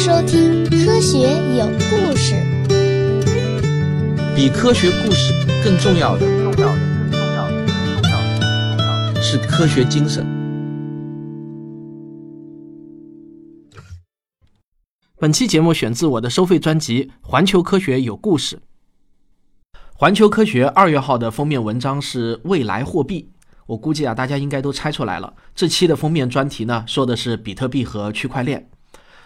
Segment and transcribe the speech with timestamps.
[0.00, 1.18] 收听《科学
[1.58, 2.34] 有故事》。
[4.34, 8.40] 比科学故事更重要的，重要的，更重要的，重要的，
[8.78, 10.24] 重要的是科学精神。
[15.18, 18.56] 本期节目选自我的收费专辑《环球科学有故事》。
[19.94, 23.30] 环球科学二月号的封面文章是未来货币。
[23.66, 25.34] 我估计啊，大家应该都猜出来了。
[25.54, 28.66] 这期的封面专题呢，说的是比特币和区块链。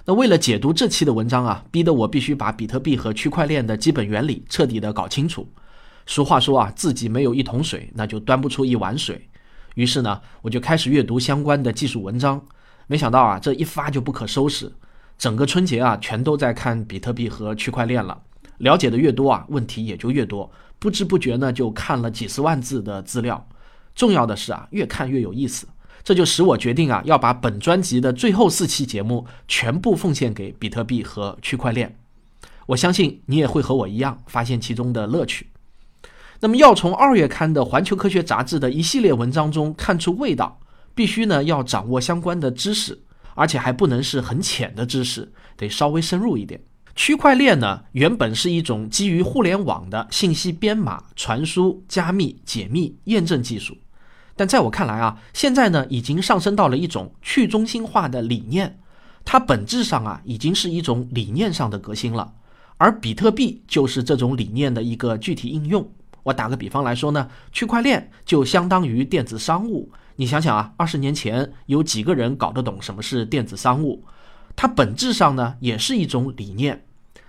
[0.06, 5.48] 那为了解读这期的文章啊，逼得我必须把比特币和区块链的基本原理彻底的搞清楚。
[6.04, 9.26] 俗话说啊，自己没有一桶水，那就端不出一碗水。
[9.76, 12.38] 于是呢，我就开始阅读相关的技术文章。
[12.86, 14.70] 没想到啊，这一发就不可收拾。
[15.16, 18.20] 整个春节啊，全都在看比特币和区块链了。
[18.58, 20.50] 了解的越多啊，问题也就越多。
[20.78, 23.48] 不知不觉呢，就看了几十万字的资料。
[23.94, 25.66] 重要的是啊，越看越有意思，
[26.04, 31.98] 这就使我决定啊，要把本专辑的最后四期节目全部奉献给比特币和区块链。
[32.66, 35.48] 我相信你也会和我一样发现其中的乐趣。
[36.40, 40.60] 那么，要从二月刊的《环球科学》杂志的一系列文章中看出味道，
[40.94, 43.00] 必须呢要掌握相关的知识，
[43.34, 46.60] 而且还不能是很浅的知识，得稍微深入一点。
[46.94, 53.76] 区块链呢，原本是一种基于互联网的信息编码、传输、加密、解密、验证技术。
[54.36, 58.78] 但在我看来啊，现在呢已经上升到了一种去中心化的理念，
[59.24, 62.32] 它本质上啊已经是一种理念上的革新了，
[62.76, 65.88] 而比特币就是这种理念的一个具体应用。
[66.24, 69.90] 我打个比方来说呢，区块链就相当于电子商务。
[70.16, 74.02] 你想想啊，二十年前有几个人搞得懂什么是电子商务？
[74.56, 76.84] 它本质上呢也是一种理念，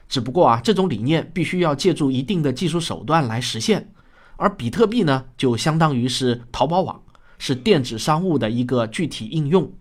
[0.07, 3.91] 只不过啊这种理念必须要借助一定的技术手段来实现。
[4.37, 7.01] 而比特币呢，就相当于是淘宝网，
[7.37, 9.71] 是电子商务的一个具体应用。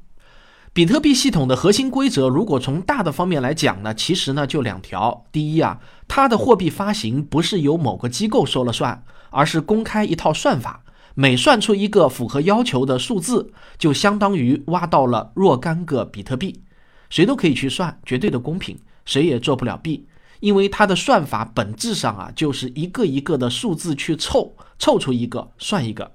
[0.73, 5.25] 比特币系统的核心规则，如果从大的方面来讲呢，其实呢就两条。
[5.31, 10.83] 第一啊，它的货币发行不是由某个机构说了算，而是公开一套算法，
[11.15, 16.63] 每算出一个符合要求的数字，就相当于挖到了若干个比特币，
[17.09, 20.09] 谁都可以去算，绝对的公平，谁也做不了弊。
[20.45, 26.13] 因为它的算法本质上啊，就是一个一个的数字去凑，凑出一个算一个。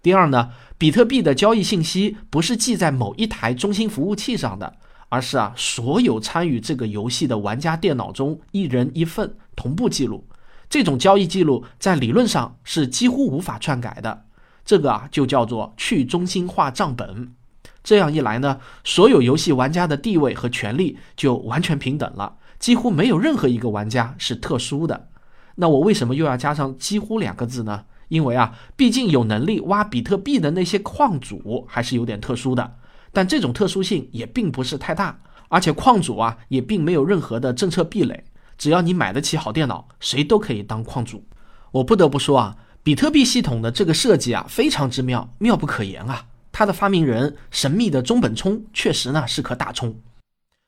[0.00, 4.76] 第二呢，比特币的交易信息不是记在某一台中心服务器上的，
[5.08, 10.24] 而是啊，所有参与这个游戏的玩家电脑中一人一份同步记录。
[10.70, 14.26] 这种交易记录在理论上是几乎无法篡改的。
[14.64, 17.34] 这个啊，就叫做去中心化账本。
[17.82, 22.36] 这样一来呢，所有游戏玩家的地位和权利就完全平等了。
[22.58, 25.08] 几乎没有任何一个玩家是特殊的。
[25.56, 27.84] 那我为什么又要加上“几乎”两个字呢？
[28.08, 32.76] 因为啊，毕竟有能力挖比特币的那些矿主还是有点特殊的。
[33.12, 35.18] 但这种特殊性也并不是太大，
[35.48, 38.24] 而且矿主啊也并没有任何的政策壁垒。
[38.58, 41.24] 只要你买得起好电脑，谁都可以当矿主。
[41.72, 46.26] 我不得不说啊，比特币系统的这个设计啊非常之妙，妙不可言啊。
[46.52, 49.94] 它的发明人神秘的中本聪确实呢是颗大葱。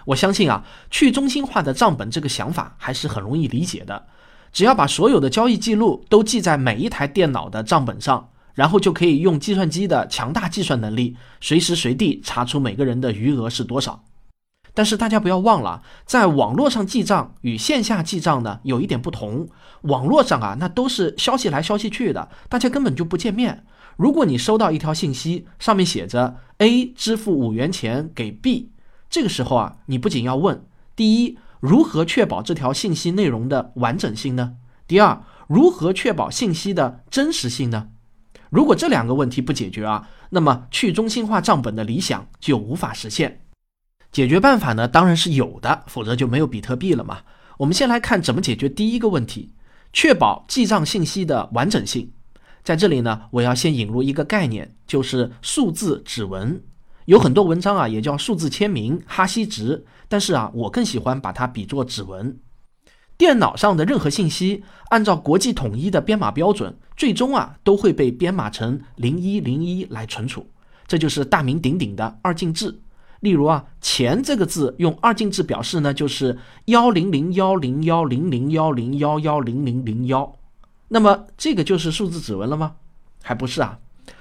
[0.09, 4.07] 我相信啊，去中心化的账本这个想法还是很容易理解的。
[4.53, 14.03] 只要把所有的交易记录都记在每一台电脑的账本上，然后就可以用计算机的强大计算能力，随时随地查出每个人的余额是多少。
[14.73, 19.47] 但是大家不要忘了，在网络上记账与线下记账呢有一点不同。
[19.83, 23.67] 网络上啊，那都是消息来消息去的，大家根本就不见面。
[23.99, 28.71] 如果你收到一条信息，上面写着 A 支付五元钱给 B。
[29.11, 30.65] 这个时候啊，你不仅要问：
[30.95, 34.57] 第一，如何确保这条信息内容的完整性呢？
[34.87, 37.89] 第二，如何确保信息的真实性呢？
[38.51, 43.43] 如果这两个问题不解决啊，那么去中心化账本的理想就无法实现。
[44.11, 47.19] 解决办法呢，当然是有的，否则就没有比特币了嘛。
[47.59, 49.53] 我们先来看怎么解决第一个问题：
[49.93, 52.13] 确保记账信息的完整性。
[52.63, 56.63] 在这里呢，我要先引入一个概念，就是数字指纹。
[57.09, 62.39] 有很多文章啊，也叫数字签名、哈希值，但是啊，我更喜欢把它比作指纹。
[63.17, 70.47] 电脑上的任何信息，按照国际统一的编码标准，最终啊都会被编码成零一零一来存储，
[70.87, 72.79] 这就是大名鼎鼎的二进制。
[73.21, 80.31] 例如啊，钱这个字用二进制表示呢，就是幺零零幺零幺零零幺零幺幺零零零幺。
[80.89, 82.75] 那么这个就是数字指纹了吗？
[83.23, 83.79] 还不是啊。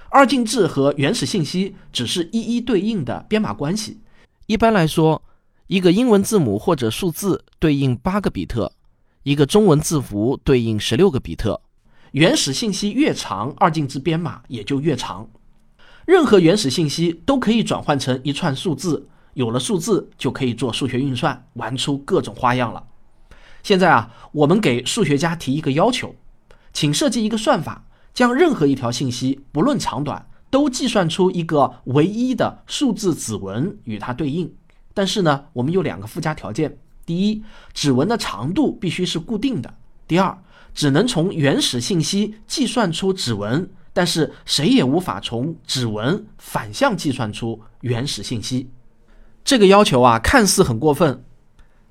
[0.10, 4.00] 二进制和原始信息只是一一对应的编码关系。
[4.46, 5.22] 一般来说，
[5.68, 8.72] 一个英文字母或者数字对应八个比特，
[9.24, 11.62] 一个中文字符对应十六个比特。
[12.12, 15.30] 原始信息越长，二进制编码也就越长。
[16.06, 22.82] 任何原始信息都可以转换成一串数字，有了数字就可以做数学运算，玩出各种花样了。
[23.62, 26.16] 现在啊，我们给数学家提一个要求，
[26.72, 27.86] 请设计一个算法，
[28.18, 34.52] 将任何一条信息，不论长短，都计算出一个唯一的数字指纹与它对应。
[34.96, 37.44] 但是呢，我们有两个附加条件：第一，
[37.76, 39.70] 指纹的长度必须是固定的；
[40.08, 40.36] 第二，
[40.74, 48.68] 只能从原始信息计算出指纹，但是谁也无法从指纹反向计算出原始信息。
[49.46, 51.24] 这个要求啊，看似很过分，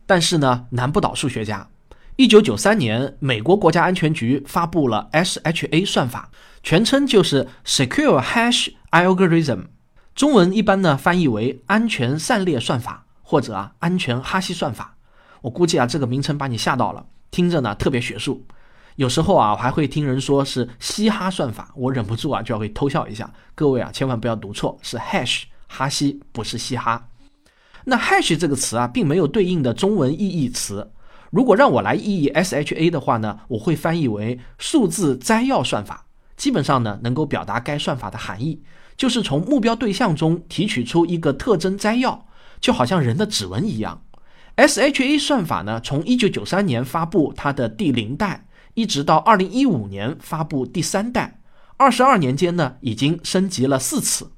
[0.04, 1.68] 但是呢，难不倒数学家。
[2.16, 6.30] 一九九三年，美国国家安全局发布了 SHA 算法，
[6.62, 9.66] 全称就是 Secure Hash Algorithm，
[10.14, 14.96] 中文一般呢翻译为安全散列算法或者啊安全哈希算法。
[15.42, 18.42] 我估计啊，这个名称把你吓到了，听着呢特别学术。
[18.94, 23.30] 有时候啊，我还会听人说是嘻哈算法，我忍不住啊就要会偷笑一下。
[23.54, 27.08] 各位啊，千万不要读错，是 Hash 哈希，不是嘻哈。
[27.84, 30.90] 那 Hash 这个词啊，并没有对应的中文意义词。
[31.30, 36.06] 如果让我来意译 SHA 的话呢，我会翻译为数字摘要算法。
[36.36, 38.62] 基本上呢，能够表达该算法的含义，
[38.96, 42.26] 就是从目标对象中提取出一个特征摘要，
[42.60, 44.02] 就好像人的指纹一样。
[44.56, 51.40] SHA 算法呢，从1993年发布它的第零代，一直到2015年发布第三代，
[51.76, 54.30] 二十二年间呢，已经升级了四次。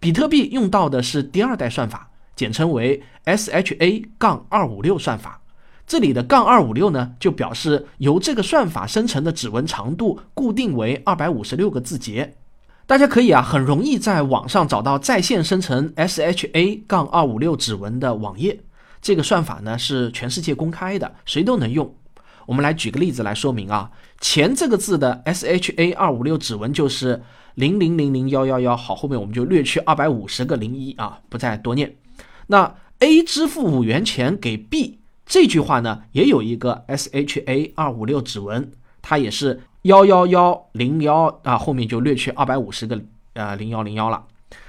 [0.00, 5.41] 比特币用到的是第二代算法，简称为 SHA 杠二五六算法。
[5.86, 12.36] 这里的杠二五六呢，就表示由这个算法生成的指纹长度固定为二百五十六个字节。
[12.86, 18.60] 大家可以啊，很容易在网上找到在线生成 SHA 杠二五六指纹的网页。
[19.00, 21.94] 这个算法呢是全世界公开的，谁都能用。
[22.46, 23.90] 我们来举个例子来说明啊，
[24.20, 27.22] 前这个字的 SHA 二五六指纹就是
[27.54, 28.76] 零零零零幺幺幺。
[28.76, 31.96] 好，后面我们就略去二百五十个零一啊，不再多念。
[32.46, 35.01] 那 A 支付五元钱给 B。
[35.32, 38.70] 这句话呢，也有一个 S H A 二五六指纹，
[39.00, 43.00] 它也是幺幺幺零幺啊，后面就略去二百五十个
[43.32, 44.26] 呃零幺零幺了。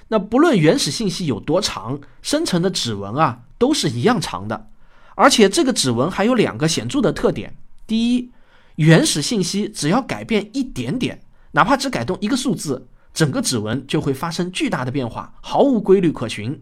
[0.08, 4.68] 那不论原始信息有多长，生成的指纹啊都是一样长的。
[5.16, 7.54] 而且这个指纹还有两个显著的特点：
[7.86, 8.32] 第一，
[8.78, 11.20] 原始信息只要改变一点点，
[11.52, 16.54] 哪怕只改动一个数字，整个指纹就会发生巨大的变化，毫无规律可循；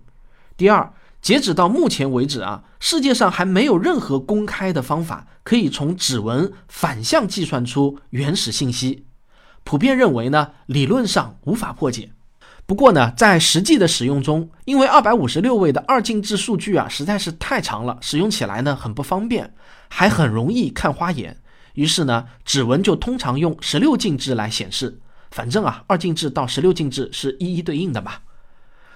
[0.58, 0.92] 第二。
[1.22, 9.06] 截止到目前为止啊，世界上还没有任何公开的方法可以从指纹反向计算出原始信息。
[9.64, 12.12] 普遍认为呢，理论上无法破解。
[12.66, 19.54] 不过呢，在实际的使用中，因为二百五十六位的二进制数据啊实在是太长了，使用起来呢很不方便，
[19.90, 21.38] 还很容易看花眼。
[21.74, 25.00] 于是呢，指纹就通常用十六进制来显示。
[25.30, 28.14] 反正啊，二进制到十六进制是一一对应的嘛。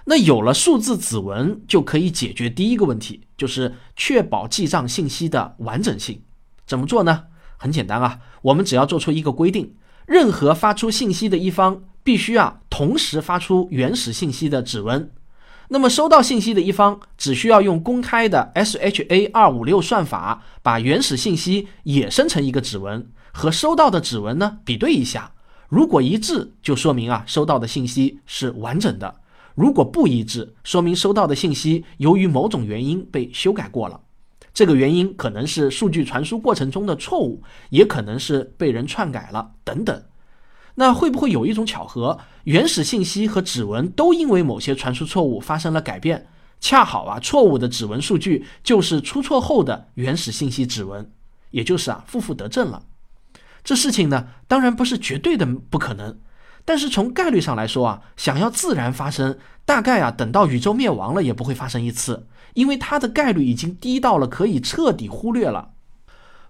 [0.06, 6.22] 那有了数字指纹，就可以解决第一个问题，就是确保记账信息的完整性。
[6.68, 7.24] 怎么做呢？
[7.58, 9.74] 很简单啊，我们只要做出一个规定：
[10.06, 15.12] 任何发出信息的一方必须啊同时发出原始信息的指纹。
[15.70, 25.32] 那么收到信息的一方只需要用公开的 SHA 二五六算法把原始信息也生成一个指纹，和收到的指纹呢比对一下，
[25.68, 29.16] 如果一致，就说明啊收到的信息是完整的。
[29.56, 34.00] 如果不一致，说明收到的信息由于某种原因被修改过了。
[34.54, 40.04] 这个原因可能是数据传输过程中的错误，也可能是被人篡改了等等。
[40.76, 46.28] 那会不会有一种巧合，原始信息和指纹都因为某些传输错误发生了改变？
[46.60, 51.10] 恰好啊，错误的指纹数据就是出错后的原始信息指纹，
[51.52, 52.84] 也就是啊，负负得正了。
[53.64, 56.18] 这事情呢，当然不是绝对的不可能。
[56.66, 65.70] 但是从概率上来说啊，想要自然发生，大概啊等到宇宙灭亡了也不会发生一次，因为它的概率已经低到了可以彻底忽略了。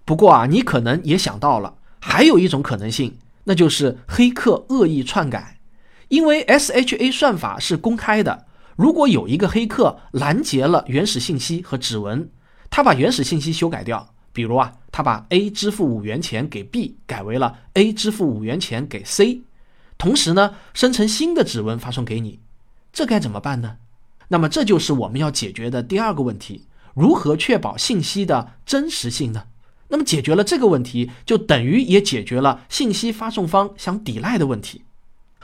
[0.06, 5.58] 不过啊，你可能也想到了，还有一种可能性，那就是黑客恶意篡改。
[6.08, 8.46] 因为 SHA 算法是公开的，
[8.76, 12.30] 如果有一个黑客拦截了原始信息和指纹，
[12.70, 19.42] 他把原始信息修改掉，比如啊，他把 A 支付五元钱给 B 改为了 A 支付五元钱给 C。
[19.98, 22.40] 同时呢，生成新的指纹发送给你，
[22.92, 23.76] 这该怎么办呢？
[24.28, 29.44] 那么这就是我们要解决的第二个问题：如何确保信息的真实性呢？
[29.88, 34.82] 那么解决了这个问题，就等于也解决了信息发送方想抵赖的问题。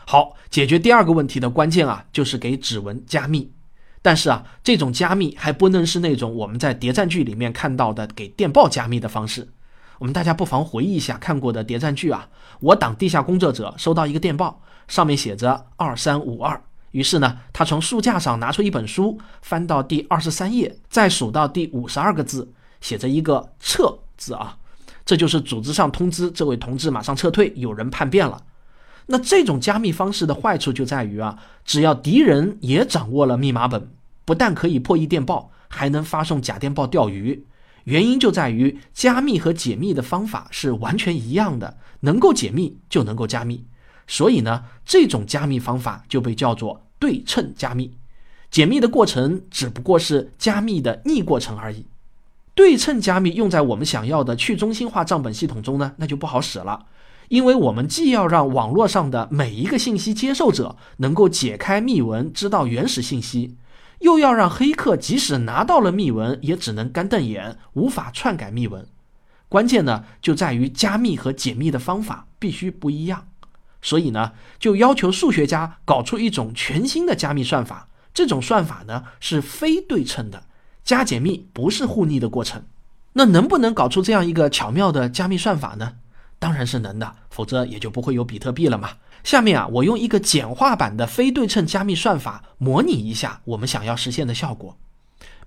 [0.04, 3.52] 好，解决第二个问题的关键啊，就是给指纹加密。
[4.02, 9.48] 但是啊，这种加密还不能是那种我们在谍战剧里面看到的给电报加密的方式。
[10.02, 12.28] 我们大家不妨回忆一下看过的谍战剧啊，
[12.58, 24.58] 我党地下工作者收到一个电报，上面写着二三五二，于是呢，他从书架上拿出一本书，翻到第二十三页，再数到第五十二个字，写着一个“撤”字啊，
[25.04, 28.42] 这就是组织上通知这位同志马上撤退，有人叛变了。
[29.06, 33.88] 那这种加密方式的坏处就在于啊，只要敌人也掌握了密码本，
[34.24, 37.46] 不但可以破译电报，还能发送假电报钓鱼。
[37.84, 43.64] 原因就在于加密和解密的方法是完全一样的，能够解密就能够加密。
[44.06, 47.92] 所以呢，这种加密方法就被叫做对称加密。
[48.50, 51.86] 解密的过程只不过是加密的逆过程而已。
[52.54, 56.84] 对称加密用在我们想要的去中心化账本系统中呢，那就不好使了。
[57.28, 63.56] 因为我们既要让网络上的每一个信息接受者能够解开密文，知道原始信息，
[64.02, 68.86] 又要让黑客即使拿到了密文，也只能干瞪眼，无法篡改密文。
[69.48, 73.28] 关键呢，就在于加密和解密的方法必须不一样。
[73.80, 77.88] 所以呢，就要求数学家搞出一种全新的加密算法。
[78.14, 80.44] 这种算法呢是非对称的，
[80.84, 82.62] 加解密不是互逆的过程。
[83.14, 85.94] 那能不能搞出这样一个巧妙的加密算法呢？
[86.38, 88.90] 当然是能的，否则也就不会有比特币了嘛。
[89.24, 94.76] 下面啊，我用一个简化版的非对称加密算法模拟一下我们想要实现的效果。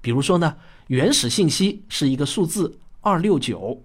[0.01, 0.55] 比如说呢，
[0.87, 3.81] 原始信息是一个数字二六九。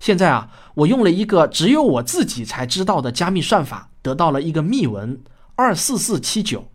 [0.00, 5.20] 现在啊，我用了一个只有我自己才知道的加密算法，得到了一个密文
[5.54, 6.68] 二四四七九。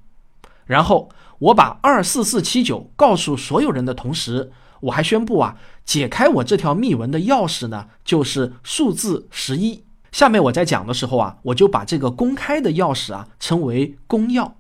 [0.65, 1.09] 然后
[1.39, 9.83] 我把二四四七九告诉所有人的同时，我还宣布啊，解开我这条密文的钥匙呢，就是数字十一。
[10.17, 14.51] 下面我在讲的时候啊，我就把这个公开的钥匙啊称为公钥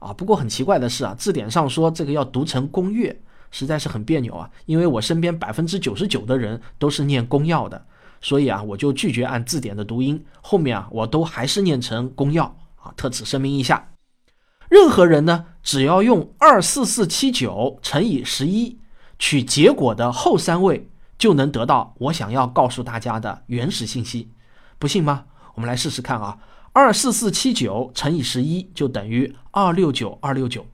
[0.00, 0.12] 啊。
[0.12, 3.16] 不过很奇怪的是啊，字典上说这个要读成公钥，
[3.50, 4.50] 实在是很别扭啊。
[4.66, 7.82] 因为我身边百分之九十九的人都是念公钥的。
[8.20, 12.42] 所以啊，我就拒绝按字典的读音，后面啊，我都还是念成公钥
[12.76, 12.92] 啊。
[12.94, 13.88] 特此声明一下，
[14.68, 18.78] 任何人呢，只要用二四四七九乘以十一
[19.18, 24.28] 取结果的后三位，就能得到我想要告诉大家的原始信息。
[24.78, 25.24] 不信吗？
[25.54, 26.38] 我们来试试看啊。
[26.72, 30.64] 二四四七九乘以十一就等于二六九二六九。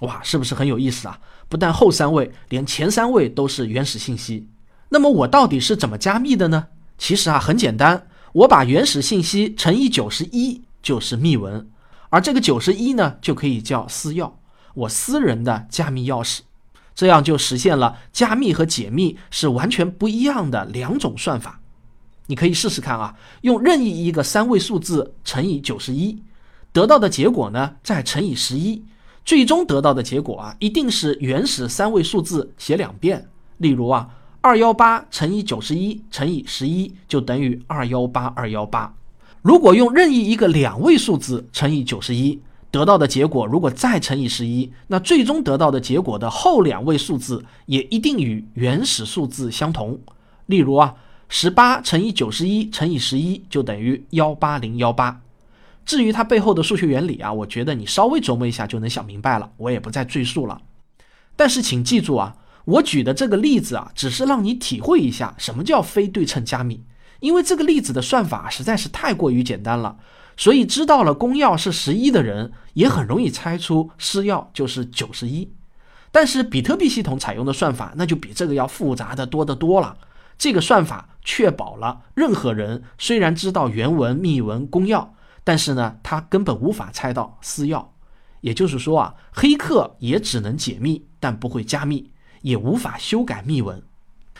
[0.00, 1.18] 哇，是不是很有意思啊？
[1.48, 4.48] 不但后三位，连前三位都是原始信息。
[4.90, 6.66] 那么我到底是怎么加密的呢？
[6.98, 11.70] 其实啊很简单，我把原始信息乘以九十一就是密文，
[12.10, 14.32] 而这个九十一呢就可以叫私钥，
[14.74, 16.40] 我私人的加密钥匙，
[16.94, 21.59] 这样就实现了加密和解密是完全不一样的两种算法。
[22.30, 26.22] 你可以试试看啊，用任意一个三位数字乘以九十一，
[26.72, 28.84] 得到的结果呢再乘以十一，
[29.24, 33.28] 最终得到的结果啊一定是原始三位数字写两遍。
[33.58, 34.08] 例如啊。
[34.42, 38.90] 二幺八乘以九十一乘以十一就等于二幺八二幺八。
[39.42, 50.00] 如果用任意一个两位数字乘以九十一，得到的结果如果再乘以十一，那最终得到的结果的后两位数字也一定与原始数字相同。
[50.46, 50.94] 例如啊，
[51.32, 55.22] 十八乘以九十一乘以十一就等于幺八零幺八。
[55.86, 60.60] 至于它背后的数学原理啊，我觉得你稍微琢磨一下就能想明白了，我也不再赘述了。
[61.36, 62.36] 但是请记住啊。
[62.66, 66.82] 我举的这个例子啊，只是让你体会一下什么叫非对称加密，
[67.20, 69.96] 因为这个例子的算法实在是太过于简单了，
[70.36, 75.50] 所以知道了公钥是十一的人也很容易猜出私钥就是九十一。
[76.12, 79.96] 但是比特币系统采用的算法那就比这个要复杂的多得多了。
[80.40, 85.08] 这个算法确保了任何人虽然知道原文、密文、公钥，
[85.44, 87.84] 但是呢，他根本无法猜到私钥。
[88.40, 92.10] 也就是说啊，黑客也只能解密，但不会加密。
[92.40, 93.82] 也无法修改密文，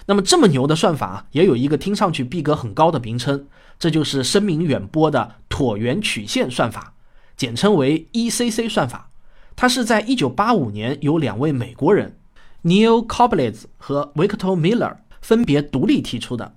[0.07, 3.47] 那么这么牛的算法也有一个听上去逼格很高的名称，
[3.79, 6.95] 这就是声名远播的椭圆曲线算法，
[7.37, 9.11] 简称为 ECC 算法。
[9.55, 12.17] 它是在1985年由两位美国人
[12.63, 16.55] Neil Koblitz 和 Victor Miller 分别独立提出的，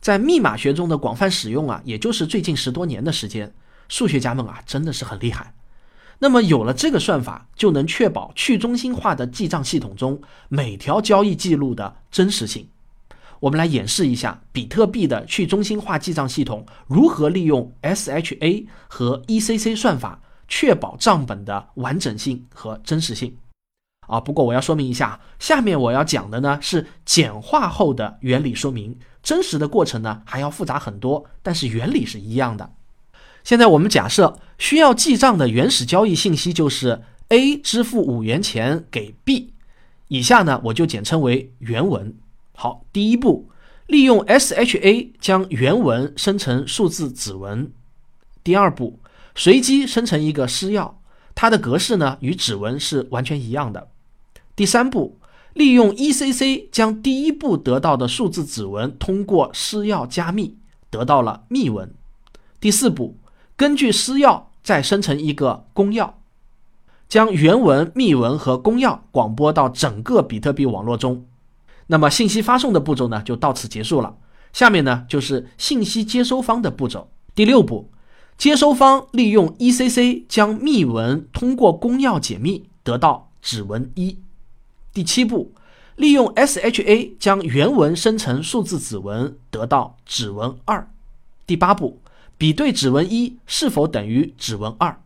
[0.00, 3.52] 在密码学中的广泛使用啊，也就是最近十多年的时间。
[3.88, 5.54] 数学家们啊，真的是很厉害。
[6.20, 12.68] 那么有了这个算法，就能确保去中心化的记账系统中每条交易记录的真实性。
[13.40, 23.36] 我们来演示一下比特币的去中心化记账系统如何利用 SHA 和 ECC 算法确保账本的完整性和真实性。
[24.06, 32.70] 啊，不过我要说明一下，下面我要讲的呢是简化后的原理说明，真实的过程呢还要复杂很多，但是原理是一样的。
[33.42, 39.52] 现在我们假设需要记账的原始交易信息就是 A 支付五元钱给 B，
[40.08, 42.16] 以下呢我就简称为原文。
[42.54, 43.50] 好，第一步，
[43.86, 47.70] 利用 SHA 将原文生成数字指纹。
[48.42, 49.00] 第二步，
[49.34, 50.92] 随机生成一个私钥，
[51.34, 53.88] 它的格式呢与指纹是完全一样的。
[54.56, 55.18] 第三步，
[55.52, 60.56] 利用 ECC 将第一步得到的数字指纹通过私钥加密，
[60.90, 61.92] 得到了密文。
[62.60, 63.16] 第四步，
[63.56, 66.12] 根据私钥再生成一个公钥，
[67.08, 71.26] 将原文、密文和公钥广播到整个比特币网络中。
[71.88, 74.16] 那么信息发送的步骤呢就到此结束了。
[74.52, 77.10] 下面呢就是信息接收方的步骤。
[77.34, 77.90] 第六步，
[78.38, 84.23] 接收方利用 ECC 将密文通过公钥解密，得到指纹一。
[84.94, 85.52] 第七步，
[85.96, 90.88] 利用 SHA 将原文生成数字指纹，得到指纹二。
[91.44, 92.00] 第八步，
[92.38, 95.00] 比对指纹一是否等于指纹二。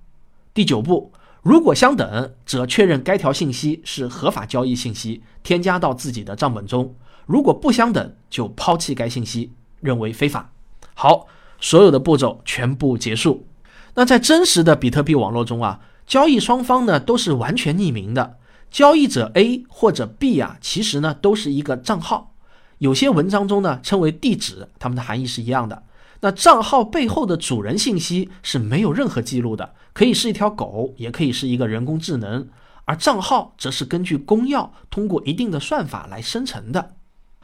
[0.52, 6.94] 第九步，如果相等，则确认该条信息是合法交易信息，添加到自己的账本中。
[7.24, 10.52] 如果不相等，就抛弃该信息，认为非法。
[10.92, 11.26] 好，
[11.58, 13.46] 所有的步骤全部结束。
[13.94, 18.36] 那在真实的比特币网络中啊，交易双方呢都是完全匿名的。
[18.70, 22.34] 交易者 A 或者 B 啊，其实呢都是一个账号。
[22.78, 25.82] 有些文章中呢称为地址，它们的含义是一样的。
[26.20, 32.48] 那账号背后的主人信息是没有任何记录的，可以是一条狗，也可以是一个人工智能。
[32.84, 36.94] 而账号则是根据公钥通过一定的算法来生成的。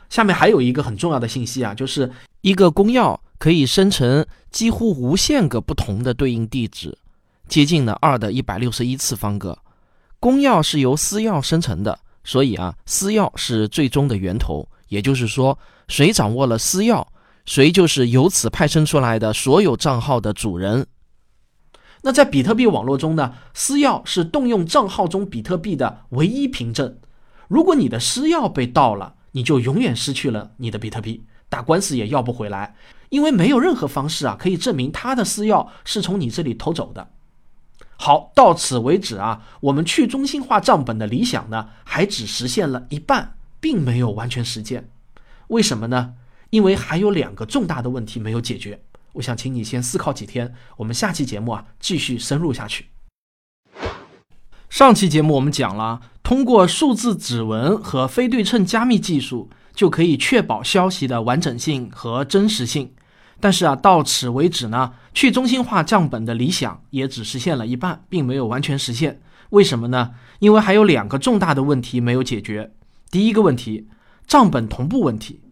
[0.09, 6.97] 下面还有一个很重要的信息啊，就是一个公钥可以生成几乎无限个不同的对应地址，
[7.49, 9.59] 接近了二的一百六十一次方个。
[10.25, 14.67] 公钥是由私钥生成的，所以啊，私钥是最终的源头。
[14.89, 17.07] 也就是说，谁掌握了私钥，
[17.45, 20.87] 谁就是由此派生出来的所有账号的主人。
[22.01, 26.97] 那在比特币网络中呢，私钥是动用账号中比特币的唯一凭证。
[27.49, 32.75] 如果你的私钥被盗了，你就永远失去了你的比特币，打官司也要不回来，
[33.11, 37.11] 因为没有任何方式啊可以证明他的私钥是从你这里偷走的。
[38.05, 44.91] 好，到此为止啊，我们去中心化账本的理想呢，还只实现了一半，并没有完全实现。
[45.47, 46.13] 为什么呢？
[46.51, 48.83] 因为还有两个重大的问题没有解决。
[49.15, 52.89] 我想请你先思考几天，我们下期节目啊继续深入下去。
[54.69, 56.03] 上期节目我们讲了。
[56.23, 62.93] 通过数字指纹和非对称加密技术，就可以确保消息的完整性和真实性。
[63.45, 69.21] 但是啊，到此为止呢，去中心化账本的理想也只实现了一半，并没有完全实现。
[69.51, 70.13] 为什么呢？
[70.39, 72.73] 因为还有两个重大的问题没有解决。
[73.11, 73.87] 第一个问题，
[74.27, 75.43] 账本同步问题。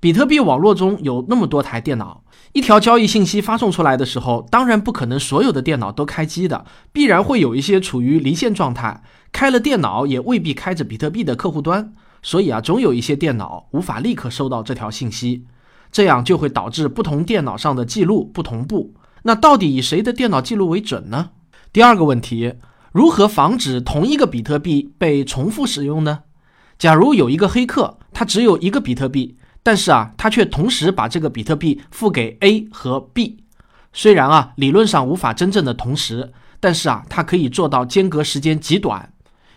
[0.00, 2.24] 比特币网络中有那么多台电脑。
[2.54, 15.44] 一条交易信息发送出来的时候，当然不可能所有的电脑都开机的，必然会有一些处于离线状态，开了电脑也未必开着比特币的客户端，所以啊，总有一些电脑无法立刻收到这条信息，
[15.90, 18.94] 这样就会导致不同电脑上的记录不同步。
[19.22, 21.30] 那到底以谁的电脑记录为准呢？
[21.72, 22.54] 第二个问题，
[22.92, 26.20] 如何防止同一个比特币被重复使用呢？
[26.78, 29.36] 假如有一个黑客，他只有一个比特币。
[29.62, 33.38] 但是啊，他却同时把这个比特币付给 A 和 B，
[33.92, 39.12] 虽然啊理论上无法真正的同时，但是啊它可以做到间隔时间极短。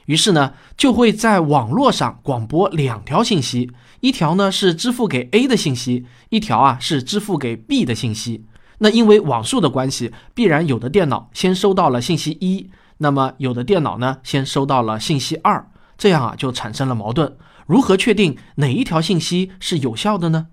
[0.07, 3.69] 于是呢，就会在网络上广播两条信息，
[4.01, 8.45] 一条呢是支付给 A 的信息，一条啊是支付给 B 的信息。
[8.79, 17.35] 那因为网速的关系，必然有的电脑先收到了信息一，那么有的电脑呢先收到了信息二，这样啊就产生了矛盾。
[17.65, 20.47] 如何确定哪一条信息是有效的呢？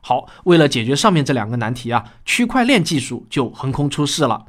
[0.00, 4.44] 好，为了解决上面这两个难题啊，区块链技术就横空出世了。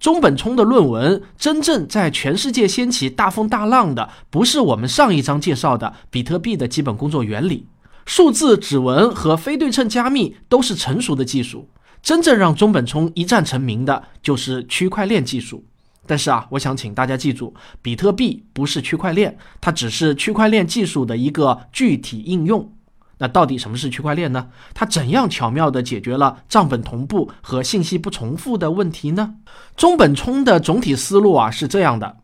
[0.00, 7.66] 中本聪的论文真正在全世界掀起大风大浪的，不是我们上一章介绍的比特币的基本工作原理，
[8.06, 11.68] 数字指纹和非对称加密都是成熟的技术。
[12.02, 15.62] 真正让中本聪一战成名的，就是区块链技术。
[16.06, 22.72] 但是啊，我想请大家记住，比特币不是区块链，它只是区块链技术的一个具体应用。
[23.22, 24.48] 那到底什么是区块链呢？
[24.72, 29.34] 它怎样巧妙地解决了账本同步和信息不重复的问题呢？
[29.76, 32.16] 中本聪的总体思路啊是这样的：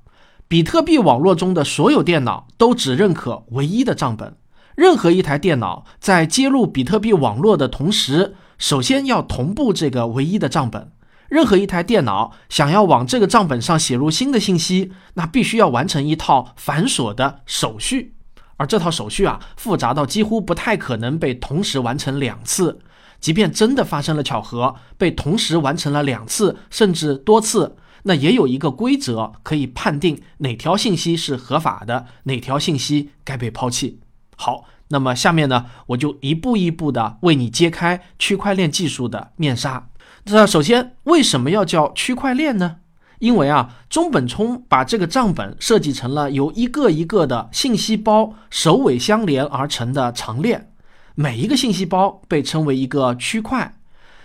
[0.48, 4.36] 比特币网络中的所有电脑都只认可唯一的账本，
[4.74, 10.90] 任何一台电脑在接入比特币网络的同时，首先要同步这个唯一的账本。
[11.28, 18.15] 任何一台电脑想要往这个账本上写入新的信息，那必须要完成一套繁琐的手续，
[18.56, 22.80] 而这套手续啊，复杂到几乎不太可能被同时完成两次。
[23.18, 34.00] 即便真的发生了巧合，被同时完成了两次甚至多次，那也有一个规则可以判定哪条信息是合法的，哪条信息该被抛弃。
[34.36, 39.88] 好，那么下面呢，我就一步一步的为你揭开区块链技术的面纱。
[40.26, 42.76] 那首先，为什么要叫区块链呢？
[43.18, 50.70] 因为啊，中本聪把这个账本设计成了由一个一个的信息包首尾相连而成的长链，
[51.14, 53.76] 每一个信息包被称为一个区块，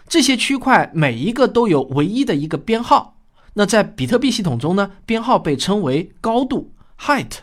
[0.08, 3.18] 这些区块每一个都有唯一的一个编号。
[3.54, 7.40] 那在比特币系统中呢，编号被称为高度 （height）。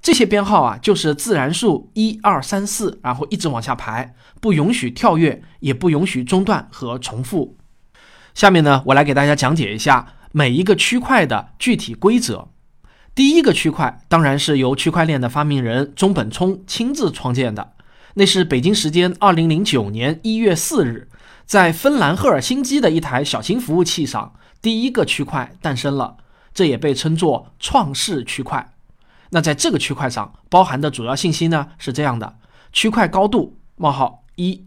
[0.00, 7.56] 这些编号啊，就是自然数一二三四，然后一直往下排，不允许跳跃，也不允许中断和重复。
[8.34, 10.14] 下面呢，我来给大家讲解一下。
[10.32, 12.48] 每一个区块的具体规则，
[13.14, 17.74] 第一个区块当然是由区块链的发明人中本聪亲自创建的。
[18.14, 21.08] 那是北京时间二零零九年一月四日，
[21.46, 26.16] 在芬兰赫尔辛基的一台小型服务器上，第一个区块诞生了。
[26.54, 28.74] 这也被称作创世区块。
[29.30, 32.36] 那在这个区块上包含的主要信息呢是这样的：
[32.72, 34.64] 区块高度冒号一，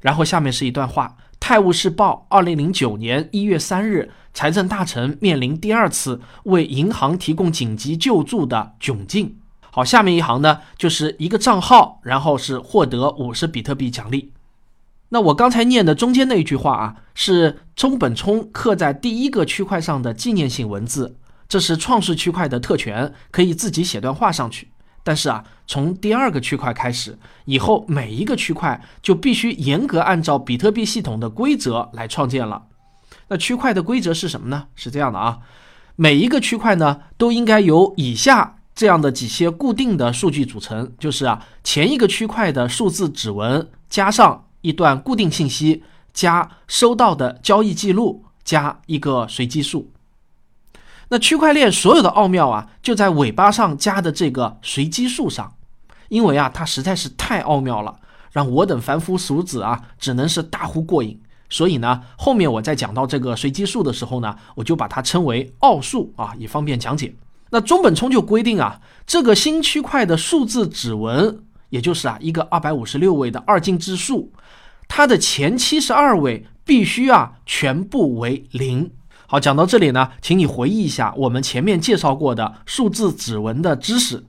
[0.00, 1.16] 然后下面是一段话。
[1.38, 9.38] 《泰晤士报》二零零九年一月三日，财政大臣面临第二次为银行提供紧急救助的窘境。
[9.70, 14.34] 好，下面一行呢，就是一个账号，然后是获得五十比特币奖励。
[15.08, 21.16] 那我刚才念的中间那一句话啊，是中本聪刻在第一个区块上的纪念性文字，
[21.48, 24.68] 这是创世区块的特权，可以自己写段话上去。
[25.02, 32.64] 但是啊，从第二个区块开始以后，每一个区块就必须严格按照比特币系统的规则来创建了。
[33.28, 34.66] 那区块的规则是什么呢？
[34.74, 35.38] 是这样的啊，
[35.96, 49.90] 每一个区块呢都应该由以下这样的几些固定的数据组成，就是啊，前一个区块的数字指纹加上一段固定信息，加收到的交易记录，加一个随机数。
[51.08, 55.54] 那区块链所有的奥妙啊，就在尾巴上加的这个随机数上，
[56.08, 57.96] 因为啊，它实在是太奥妙了，
[58.30, 61.20] 让我等凡夫俗子啊，只能是大呼过瘾。
[61.48, 67.14] 所以呢，后面我在讲到这个随机数的时候呢，我就把它称为奥数啊，以方便讲解。
[67.50, 71.38] 那中本聪就规定啊，这个新区块的数字指纹，
[71.70, 74.32] 也就是啊一个二百五十六位的二进制数，
[74.88, 78.90] 它的前七十二位必须啊全部为零。
[79.28, 84.24] 好，讲到这里呢，请你回忆一下我们前面介绍过的数字指纹的知识。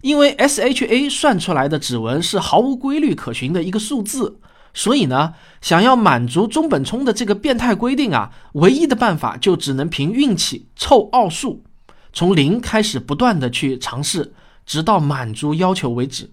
[0.00, 4.38] 因为 SHA 算出来的指纹是毫无规律可循的一个数字，
[4.74, 11.64] 所以呢，想要满足中本聪的这个变态规定啊，唯一的办法就只能凭运气凑奥数，
[12.12, 14.32] 从零开始不断的去尝试，
[14.64, 16.30] 直到满足要求为止。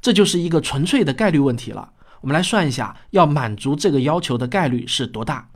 [0.00, 1.90] 这就是一个纯粹的概率问题了。
[2.20, 5.48] 我们来算一下，要满足这个要求的概率是多大？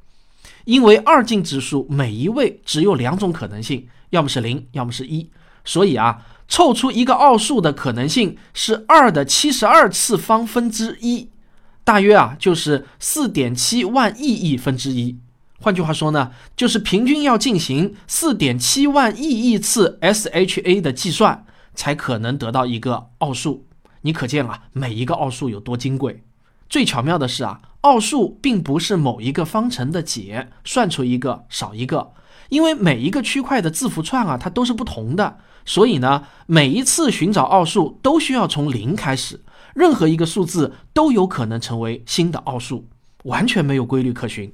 [0.65, 5.31] 因为二进制数每一位只有两种可能性，要么是零，要么是一，
[5.65, 11.31] 所以啊，凑出一个奥数的可能性是二的七十二次方分之一，
[11.89, 15.17] 大约啊就是四点七万亿亿分之一。
[15.59, 23.65] 换句话说呢，就是平均要进行四点七万亿亿次 SHA 的计算，才可能得到一个奥数。
[24.03, 26.23] 你可见啊，每一个奥数有多金贵。
[26.69, 27.63] 最巧妙的是啊。
[27.81, 32.13] 奥数并不是某一个方程的解，算出一个少一个，
[32.51, 39.41] 因为每一个区块的字符串啊，它都是不同的，所以呢，每一次寻找奥数都需要从零开始，
[39.79, 42.89] 任何一个数字都有可能成为新的奥数，
[43.23, 44.53] 完全没有规律可循。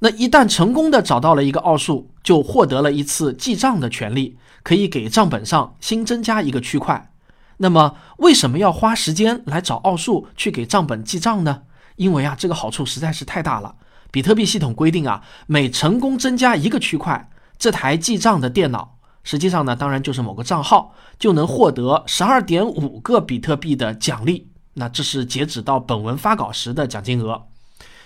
[0.00, 7.12] 那一旦成功的找到了一个奥数，就获得了一次记账的权利，可以给账本上新增加一个区块。
[7.58, 11.62] 那么，为什么要花时间来找奥数去给账本记账呢？
[11.94, 13.76] 因为啊，这个好处实在是太大了。
[14.10, 24.50] 比特币系统规定啊，每成功增加一个区块，这台记账的电脑，实际上呢，当然就是某个账号，就能获得十二点五个比特币的奖励。
[24.78, 27.46] 那这是截止到本文发稿时的奖金额，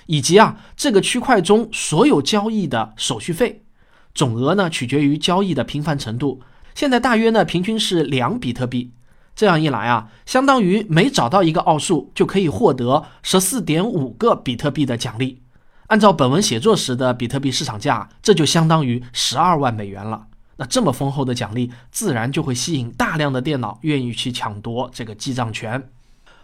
[0.06, 3.62] 以及啊，这个区块中所有交易的手续费，
[4.14, 6.40] 总额呢取决于交易的频繁程度。
[6.74, 8.92] 现在大约呢平均是两比特币。
[9.36, 15.40] 这样一来啊，相当于每找到一个奥数就可以获得十四点五个比特币的奖励。
[15.86, 20.26] 按照本文写作时的比特币市场价，这就相当于十二万美元了。
[20.56, 25.90] 那这么丰厚的奖励，自然就会吸引大量的电脑愿意去抢夺这个记账权。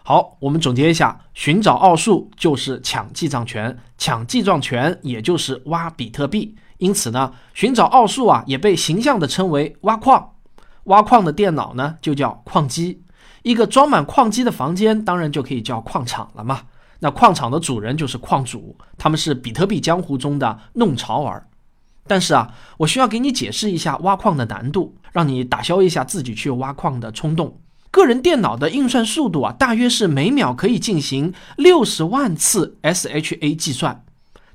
[0.09, 6.55] 好，我们总结一下：寻找奥数就是抢记账权，抢记账权也就是挖比特币。
[6.77, 10.31] 因此呢，寻找奥数啊，也被形象地称为挖矿。
[10.85, 13.03] 挖矿的电脑呢，就叫矿机。
[13.43, 16.61] 一个装满矿机的房间，当然就可以叫矿场了嘛。
[16.99, 21.45] 那矿场的主人就是矿主，他们是比特币江湖中的弄潮儿。
[22.07, 27.59] 但是啊，我需要给你解释一下挖矿的难度，让你打消一下自己去挖矿的冲动。
[27.89, 34.03] 个人电脑的运算速度啊，大约是每秒可以进行六十万次 SHA 计算。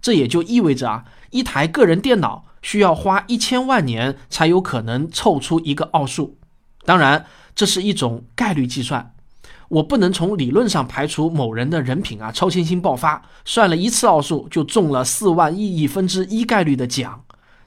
[0.01, 6.37] 这也就意味着啊，一台个人电脑需要花一千万年才有可能凑出一个奥数。
[6.85, 9.15] 当然，这是一种概率计算，
[9.69, 17.23] 我不能从理论上排除某人的人品啊超新星爆发，算了一次奥数就中了四万亿亿分之一概率的奖。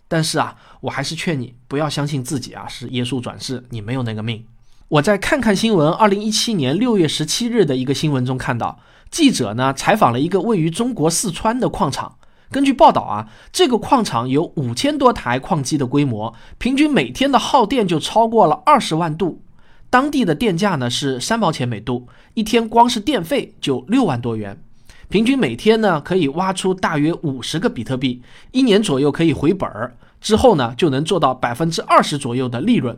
[0.07, 4.45] 但是啊，我还是劝你不要相信自己啊是耶稣转世，你没有那个命。
[4.89, 8.77] 我在看看新闻，二零一七年六月十七日的一个新闻中看到，
[9.09, 12.17] 记者呢采访了一个位于中国四川的矿场。
[12.51, 19.41] 根据报道啊，这个矿场有五千多台矿机的规模，平均每天的耗电就超过了二十万度。
[19.89, 24.61] 当地的电价呢是三毛钱每度，一天光是电费就六万多元。
[25.09, 28.21] 平均每天呢可以挖出大约五十个比特币，
[28.51, 32.95] 一年左右可以回本儿，之后呢就能做到百分之二十左右的利润。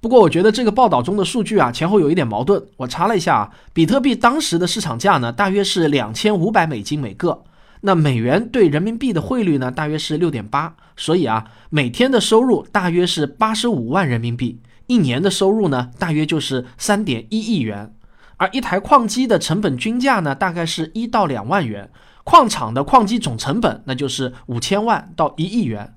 [0.00, 2.62] 不过，我觉得这个报道中的数据啊，前后有一点矛盾。
[2.78, 7.44] 我查了一下啊，比特币当时的市场价呢，大约是两千五百美金每个。
[7.82, 10.74] 那美元对人民币的汇率呢，大约是六点八。
[10.96, 17.94] 所以啊，每天的收入大约是八十五万人民币，一年的收入呢，大约就是三点一亿元。
[18.38, 21.90] 而一台矿机的成本均价呢，大概是一到两万元。
[22.24, 25.94] 矿场的矿机总成本那就是五千万到一亿元。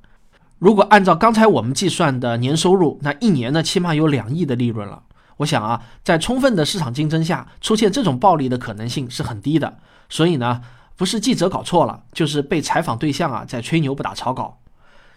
[0.63, 5.04] 如果按照刚才我们计算的年收入，那一年呢起码有两亿的利润了。
[5.36, 9.80] 我想啊，在充分的市场竞争下，出现这种暴利的可能性是很低的。
[10.08, 10.62] 所以呢，
[10.95, 14.60] 不是记者搞错了，就是被采访对象啊在吹牛不打草稿。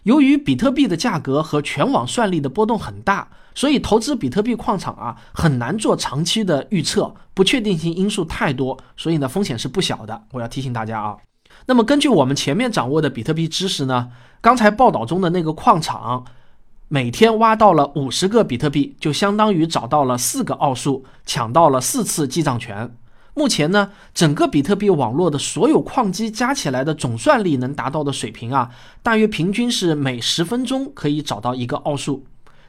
[0.03, 10.25] 由于比特币的价格和全网算力的波动很大，所以投资比特币矿场啊很难做长期的预测，不确定性因素太多，所以呢风险是不小的。
[10.33, 11.17] 我要提醒大家啊。
[11.67, 14.11] 那么根据我们前面掌握的比特币知识呢？
[14.41, 16.25] 刚才报道中的那个矿场，
[16.89, 22.95] 每天挖到了五十个比特币，就相当于找到了四个奥数，抢到了四次记账权。
[23.35, 28.71] 目前呢，整个比特币网络的所有矿机加起来的总算力能达到的水平啊，
[29.03, 32.25] 大约平均是每十分钟可以找到一个奥数。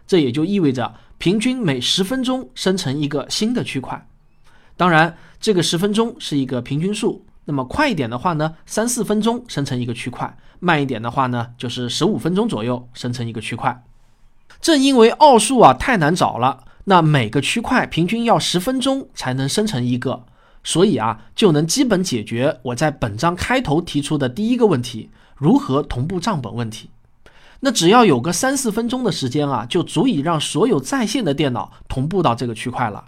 [0.08, 4.08] 这也就意味着平均每十分钟生成一个新的区块。
[4.76, 7.24] 当然，这个十分钟是一个平均数。
[7.50, 10.28] 那么快一点的话呢，三四分钟生成一个区块；
[10.60, 13.84] 慢一点的话呢，就是十五分钟左右生成一个区块。
[14.60, 20.26] 正因为奥数啊太难找了，那每个区块平均要十分钟才能生成一个，
[20.62, 26.90] 所以啊就能基本解决我在本章开头提出的第一个问题：如何同步账本问题。
[27.62, 33.06] 那只要有个三四分钟的时间啊，就足以让所有在线的电脑同步到这个区块了。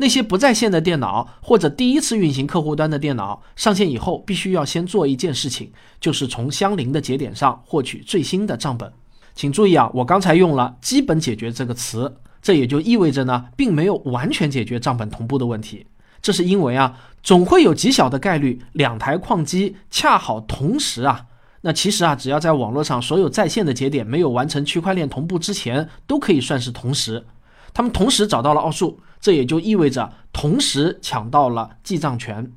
[0.00, 8.90] 那些不在线的电脑或者第一次运行客户端的电脑上线以后，必须要先做一件事情，就是从相邻的节点上获取最新的账本。
[9.34, 15.86] 请注意啊，我刚才用了“基本解决”这个词，这也就意味着呢，并没有完全解决账本同步的问题。
[16.22, 21.26] 这是因为啊，总会有极小的概率，两台矿机恰好同时啊。
[21.60, 27.26] 那其实啊，只要在网络上所有在线的节点没有完成区块链同步之前，都可以算是同时。
[27.74, 32.50] 他们同时找到了奥数，这也就意味着同时抢到了记账权，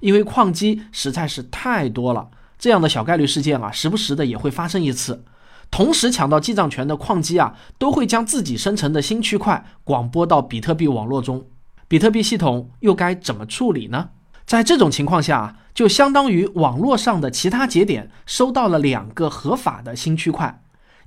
[0.00, 5.24] 因为矿机实在是太多了，这样的小概率事件啊，时不时的也会发生一次。
[5.70, 11.46] 同时抢到记账权的矿机啊，都会将自己生成的新区块广播到比特币网络中，
[11.86, 14.08] 比特币系统又该怎么处理呢？
[14.44, 20.60] 在这种情况下，就相当于网络上的其他节点收到了两个合法的新区块。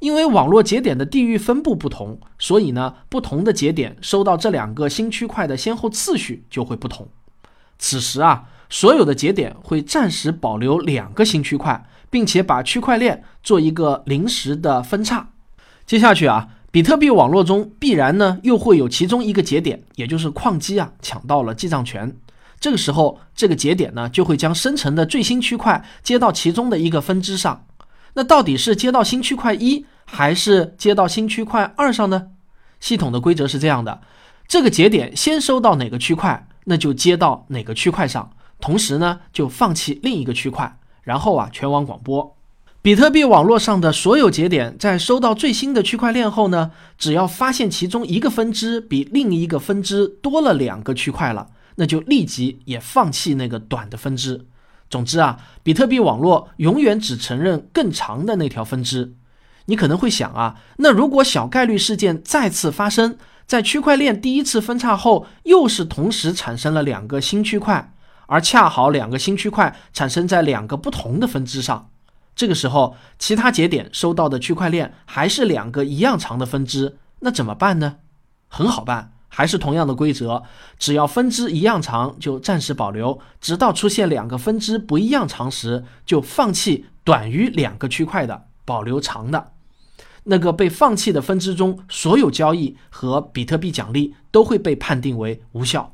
[0.04, 7.08] 因为网络节点的地域分布不同，所以呢，不同的节点收到这两个新区块的先后次序就会不同。
[7.80, 15.30] 此时啊，所有的节点会暂时保留两个新区块，并且把区块链做一个临时的分叉。
[15.86, 22.14] 接下去啊，比特币网络中必然呢又会有其中一个节点，也就是矿机啊抢到了记账权。
[22.60, 27.66] 这个时候，这个节点呢就会将生成的最新区块接到其中的一个分支上。
[28.16, 29.86] 那到底是接到新区块一？
[30.14, 32.28] 还是接到新区块二上呢？
[32.80, 34.02] 系统的规则是这样的：
[34.48, 42.38] 这个节点先收到哪个区块，那就接到哪个区块上，同时呢就放弃另一个区块，然后啊全网广播。
[42.84, 51.48] 比特币网络上的所有节点在收到最新的区块链后呢，只要发现其中一个分支比另一个分支多了两个区块了，
[51.78, 54.46] 那就立即也放弃那个短的分支。
[54.90, 59.16] 总之啊，比特币网络永远只承认更长的那条分支。
[59.66, 67.94] 你可能会想啊，那如果小概率事件再次发生，在区块链第一次分叉后，又是同时产生了两个新区块，
[68.28, 71.90] 而恰好两个新区块产生在两个不同的分支上，
[72.36, 77.98] 这个时候其他节点收到的区块链还是两个一样长的分支，那怎么办呢？
[78.48, 80.44] 很好办，还是同样的规则，
[80.78, 89.53] 只要分支一样长就暂时保留，直到出现两个分支不一样长时，就放弃短于两个区块的，保留长的。
[90.26, 95.94] 那个被放弃的分支中所有交易和比特币奖励都会被判定为无效。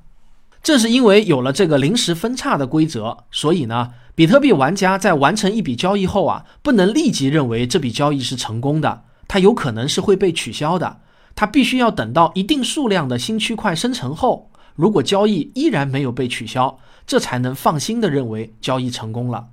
[0.62, 11.00] 正是因为有了这个临时分叉的规则，所以呢，比特币玩家在完成一笔交易后啊，不能立即认为这笔交易是成功的，它有可能是会被取消的。
[11.36, 19.48] 它必须要等到一定数量的新区块生成后，如果交易依然没有被取消，这才能放心的认为交易成功了。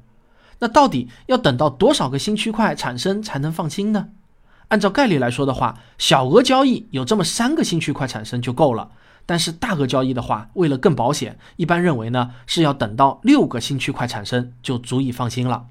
[0.59, 4.09] 那到底要等到多少个新区块产生才能放心呢？
[4.68, 8.90] 按照概率来说的话，小额交易有这么三个新区块产生就够了。
[9.24, 15.66] 但是大额交易的话，为了更保险，一般认为呢是要等到六个新区块产生就足以放心了。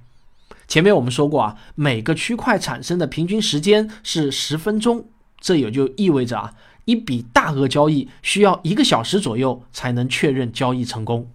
[0.67, 5.05] 前面我们说过啊，每个区块产生的平均时间是十分钟，
[5.39, 6.53] 这也就意味着啊，
[6.86, 11.29] 一笔大额交易需要一个小时左右才能确认交易成功。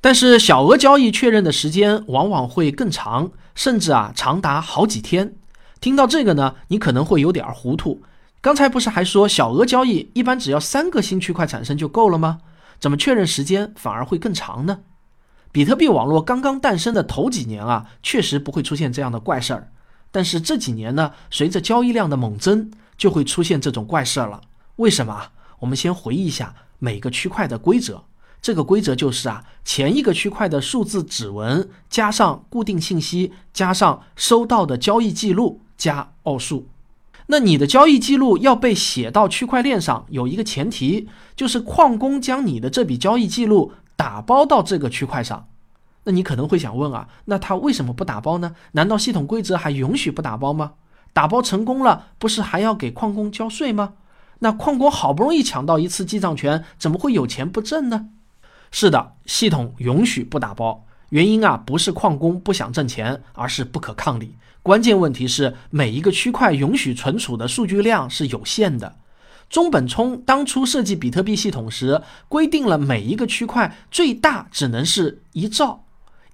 [0.00, 5.34] 但是小额交易确认的时间往往会更长，甚至啊长达好几天。
[5.80, 8.02] 听到这个呢，你可能会有点糊涂。
[8.42, 12.40] 刚才不是还说小额交易一般只要三个新区块产生就够了吗？
[12.78, 14.80] 怎么确认时间反而会更长呢？
[15.52, 19.70] 比特币网络刚刚诞生的头几年啊，确实不会出现这样的怪事儿。
[20.10, 24.40] 但是这几年呢，随着交易量的猛增，就会出现这种怪事儿了。
[24.76, 25.28] 为什么？
[25.60, 28.04] 我们先回忆一下每个区块的规则。
[28.40, 36.68] 这个规则就是啊，前一个区块的数字指纹加上固定信息加上收到的交易记录加奥数。
[37.28, 45.46] 那你的交易记录要被写到区块链上，有一个前提，就是矿工将你的这笔交易记录打包到这个区块上。
[46.04, 48.54] 那你可能会想问啊，那他为什么不打包呢？
[48.72, 50.72] 难道系统规则还允许不打包吗？
[51.12, 53.94] 打包成功了，不是还要给矿工交税吗？
[54.40, 58.08] 那矿工好不容易抢到一次记账权，怎么会有钱不挣呢？
[58.72, 64.34] 是的，系统允许不打包，原因啊不是矿工不想挣钱，而是不可抗力。
[64.62, 68.96] 关键问题是，每一个区块允许存储的数据量是有限的。
[69.48, 75.84] 中本聪当初设计比特币系统时，规定了每一个区块最大只能是一兆，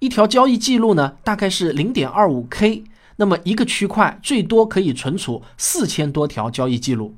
[0.00, 2.82] 一条交易记录呢大概是零点二五 K，
[3.16, 7.14] 那么一个区块最多可以存储四千多条交易记录。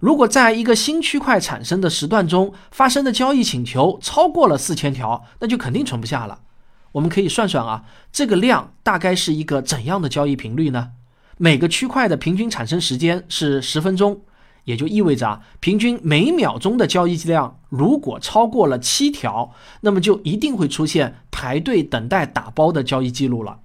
[0.00, 6.40] 如果在一个新区块产生的时段中发生的交易请求超过了四千条，那就肯定存不下了。
[6.96, 10.92] 我们可以算算啊，这个量大概是一个怎样的交易频率呢？
[11.36, 14.22] 每个区块的平均产生时间是十分钟，
[14.64, 23.58] 也就意味着啊，平均每秒钟的交易量如果超过了七条，那么就一定会出现排队等待打包的交易记录了。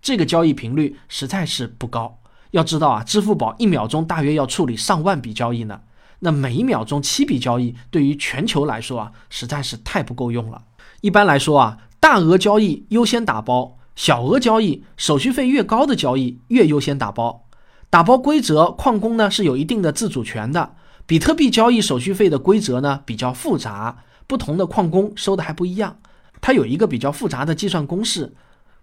[0.00, 2.20] 这个交易频率实在是不高。
[2.52, 5.82] 要知道啊，支付宝一秒钟大约要处理上万笔交易呢，
[6.20, 10.62] 那每一秒钟七笔交易，对于全球来说啊，实在是太不够用了。
[11.02, 11.76] 一般来说啊。
[12.02, 17.46] 大额交易优先打包，小额交易手续费越高的交易越优先打包。
[17.90, 20.74] 打包规则，矿工呢是有一定的自主权的。
[21.06, 25.98] 比特币交易手续费的规则呢比较复杂，不同的矿工收的还不一样。
[26.40, 28.34] 它有一个比较复杂的计算公式，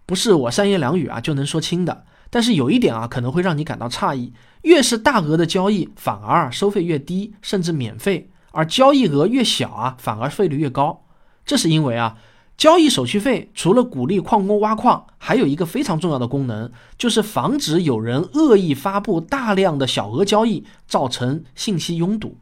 [0.06, 2.04] 不是我三言两语啊就能说清的。
[2.30, 11.04] 但是有一点啊可能会让你感到诧异：越是大额的交易，反而收费越低，甚至免费；而交易额越小啊，反而费率越高。
[11.44, 12.16] 这是因为啊。
[12.60, 22.36] 交易手续费除了鼓励矿工挖矿，还有一个非常重要的功能，就是防止有人恶意发布大量的小额交易，造成信息拥堵。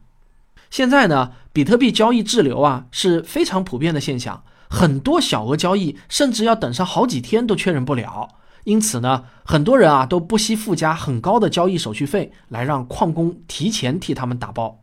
[0.69, 8.27] 现在呢，比特币交易滞留啊是非常普遍的现象，很多小额交易甚至要等上好几天都确认不了。
[8.65, 14.79] 因此呢，很多人啊都不惜附加很高的交易手续费来让矿工提前替他们打包。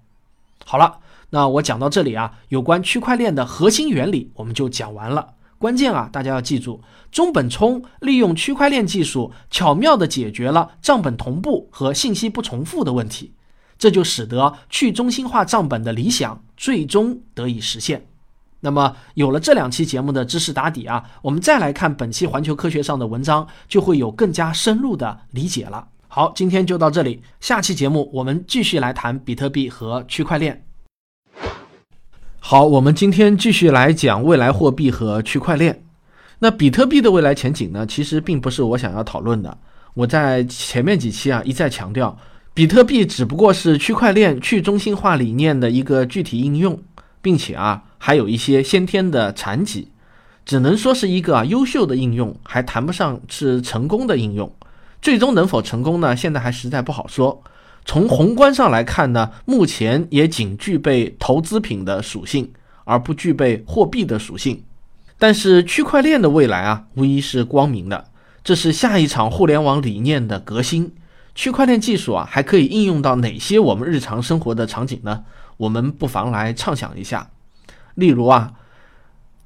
[0.65, 1.01] 好了。
[1.31, 5.35] 那我讲到这里啊，有关区块链的核心原理我们就讲完了。
[5.59, 13.33] 关键啊，大家要记住，中本聪利用区块链技术巧妙地解决了账本同步和信息不重复的问题，
[13.79, 18.07] 这就使得去中心化账本的理想最终得以实现。
[18.61, 25.89] 那么有了这两期节目的知识打底啊，我们再来看本期环球科学上的文章，就会有更加深入的理解了。
[26.09, 30.66] 好，今天就到这里，下期节目我们继续来谈比特币和区块链。
[32.49, 35.83] 好，我们今天继续来讲未来货币和区块链。
[36.39, 37.85] 那比特币的未来前景呢？
[37.85, 39.59] 其实并不是我想要讨论的。
[39.95, 42.17] 我在前面几期啊一再强调，
[42.55, 46.81] 比特币只不过是区块链去中心化理念的一个具体应用，
[47.21, 49.91] 并且啊还有一些先天的残疾，
[50.45, 54.49] 只能说是一个优秀的应用，还谈不上是成功的应用。
[55.03, 56.15] 最终能否成功呢？
[56.15, 57.43] 现在还实在不好说。
[57.87, 62.53] 从宏观上来看呢，目前也仅具备投资品的属性，
[62.85, 64.63] 而不具备货币的属性。
[65.19, 68.09] 但是区块链的未来啊，无疑是光明的。
[68.45, 70.93] 这是下一场互联网理念的革新。
[71.35, 75.25] 区块链技术啊还可以应用到哪些我们日常生活的场景呢？
[75.57, 77.31] 我们不妨来畅想一下。
[77.95, 78.53] 例如啊，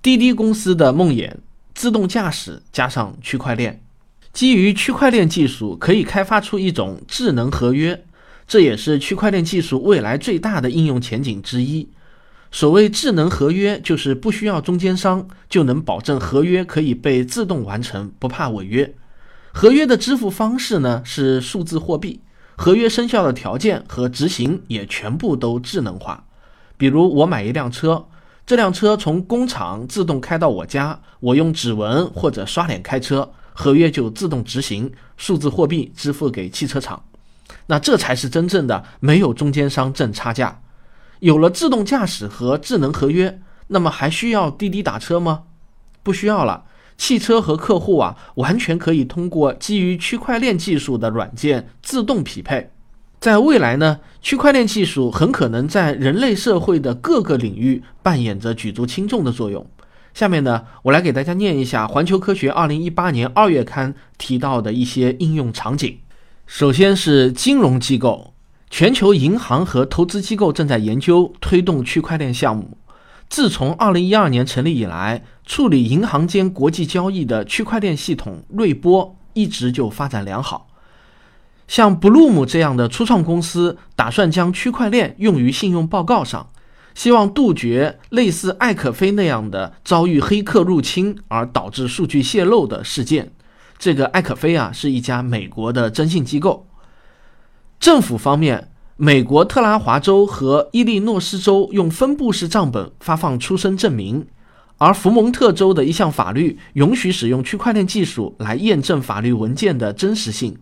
[0.00, 1.32] 滴滴公司的梦魇，
[1.74, 3.82] 自动驾驶加上区块链，
[4.32, 8.04] 基于区块链技术可以开发出一种智能合约，
[8.50, 11.88] 这也是区块链技术未来最大的应用前景之一。
[12.50, 18.92] 所谓智能合约，就是不需要中间商就能保证合约可以被自动完成，不怕违约。
[19.52, 22.22] 合约的支付方式呢是数字货币，
[22.56, 26.24] 合约生效的条件和执行也全部都智能化。
[26.76, 28.04] 比如我买一辆车，
[28.44, 37.00] 这辆车从工厂自动开到我家，我用指纹或者刷脸开车，合约就自动执行，数字货币支付给汽车厂。
[37.66, 40.60] 那这才是真正的没有中间商挣差价。
[41.20, 45.42] 有了自动驾驶和智能合约，那么还需要滴滴打车吗？
[46.02, 46.64] 不需要了。
[46.96, 52.70] 汽车和客户啊，完全可以通过基于区块链技术的软件自动匹配。
[53.18, 59.66] 在未来呢，区块链技术很可能在人类社会的各个领域扮演着举足轻重的作用。
[60.12, 65.98] 下面呢，我来给大家念一下《环球科学》二零一八年二月刊提到的一些应用场景。
[66.52, 68.34] 首先是金融机构。
[68.70, 72.76] 全球银行和投资机构正在研究推动区块链项目。
[73.28, 80.66] 自从2012年成立以来，处理银行间国际交易的区块链系统瑞波一直就发展良好。
[81.68, 86.50] 像 Bloom 这样的初创公司打算将区块链用于信用报告上，
[86.96, 93.30] 希望杜绝类似艾可菲那样的遭遇黑客入侵而导致数据泄露的事件。
[93.80, 96.66] 这个艾可菲啊，是一家美国的征信机构。
[97.80, 104.26] 政府方面，美国特拉华州和伊利诺斯州用分布式账本发放出生证明，
[104.76, 110.58] 而福蒙特州的一项法律允许使用区块链技术来验证法律文件的真实性。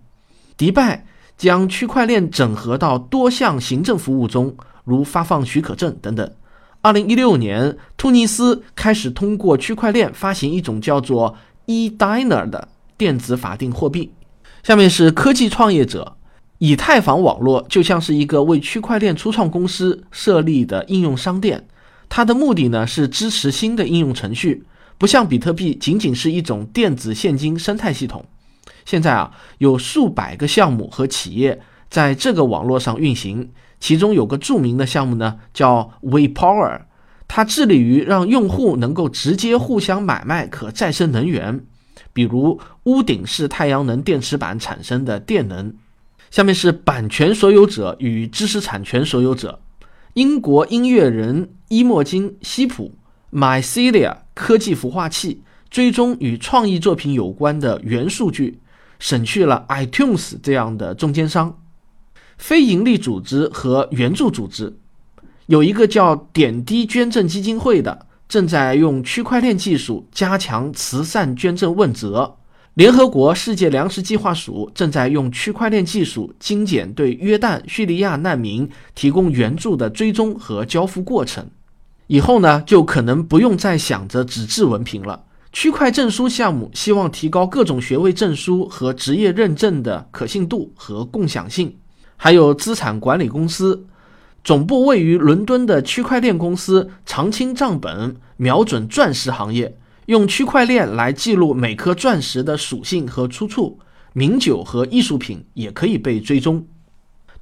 [0.56, 1.04] 迪拜
[1.36, 6.32] 将区块链整合到多项行政服务中，如发放许可证等等。
[6.82, 14.12] 二零一六年，突尼斯开始通过区块链发行一种叫做 eDinar 的电子法定货币。
[14.62, 16.16] 下面是科技创业者。
[16.58, 21.68] 以太坊网络就像是一个为区块链初创公司设立的应用商店，
[22.08, 24.64] 它的目的呢是支持新的应用程序，
[24.98, 28.24] 不像比特币仅仅是一种电子现金生态系统。
[28.84, 36.80] 现在啊，有数百个项目和企业在这个网络上运行，其中有个著名的项目呢叫 WePower，
[37.28, 41.60] 它致力于让用户能够直接互相买卖可再生能源，
[42.12, 45.74] 比如屋顶式太阳能电池板产生的电能。
[46.30, 49.60] 下面是版权所有者与知识产权所有者。
[50.14, 52.92] 英国音乐人伊莫金·西普
[53.32, 58.58] （Mycelia） 科技孵化器追踪与创意作品有关的原数据，
[58.98, 61.60] 省去了 iTunes 这样的中间商。
[62.36, 64.76] 非营利组织和援助组织，
[65.46, 72.36] 有一个叫点滴捐赠基金会的，正在用区块链技术加强慈善捐赠问责。
[72.74, 81.44] 联合国世界粮食计划署正在用区块链技术精简对约旦、叙利亚难民提供援助的追踪和交付过程。
[82.06, 85.24] 以后呢，就可能不用再想着纸质文凭了。
[85.52, 91.74] 区块证书项目希望提高各种学位证书和职业认证的可信度和共享性。
[92.16, 93.86] 还有资产管理公司，
[94.48, 99.76] 总部位于伦敦的区块链公司长青账本瞄准钻石行业。
[100.06, 103.78] 用区块链来记录每颗钻石的属性和出处，
[104.14, 106.66] 名酒和艺术品也可以被追踪。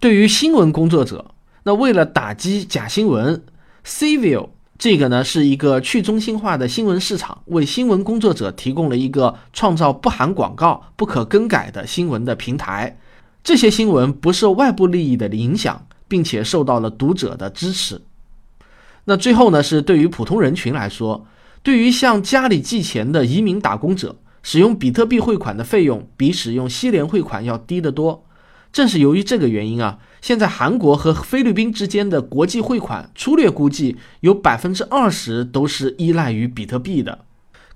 [0.00, 1.26] 对于新闻工作者，
[1.62, 3.40] 那为了打击假新闻
[3.84, 12.98] ，Civil 这个呢是一个去中心化的新闻市场，为新闻工作者提供了一个创造不含广告、不可更改的新闻的平台。
[13.44, 18.00] 这些新闻不受外部利益的影响，并且受到了读者的支持。
[19.04, 21.26] 那最后呢，是对于普通人群来说。
[21.62, 28.24] 对于向家里寄钱的移民打工者，使用比特币汇款的费用比使用西联汇款要低得多。
[28.72, 37.24] 正是由于这个原因啊，现在韩国和菲律宾之间的国际汇款，粗略估计有百分之二十都是依赖于比特币的。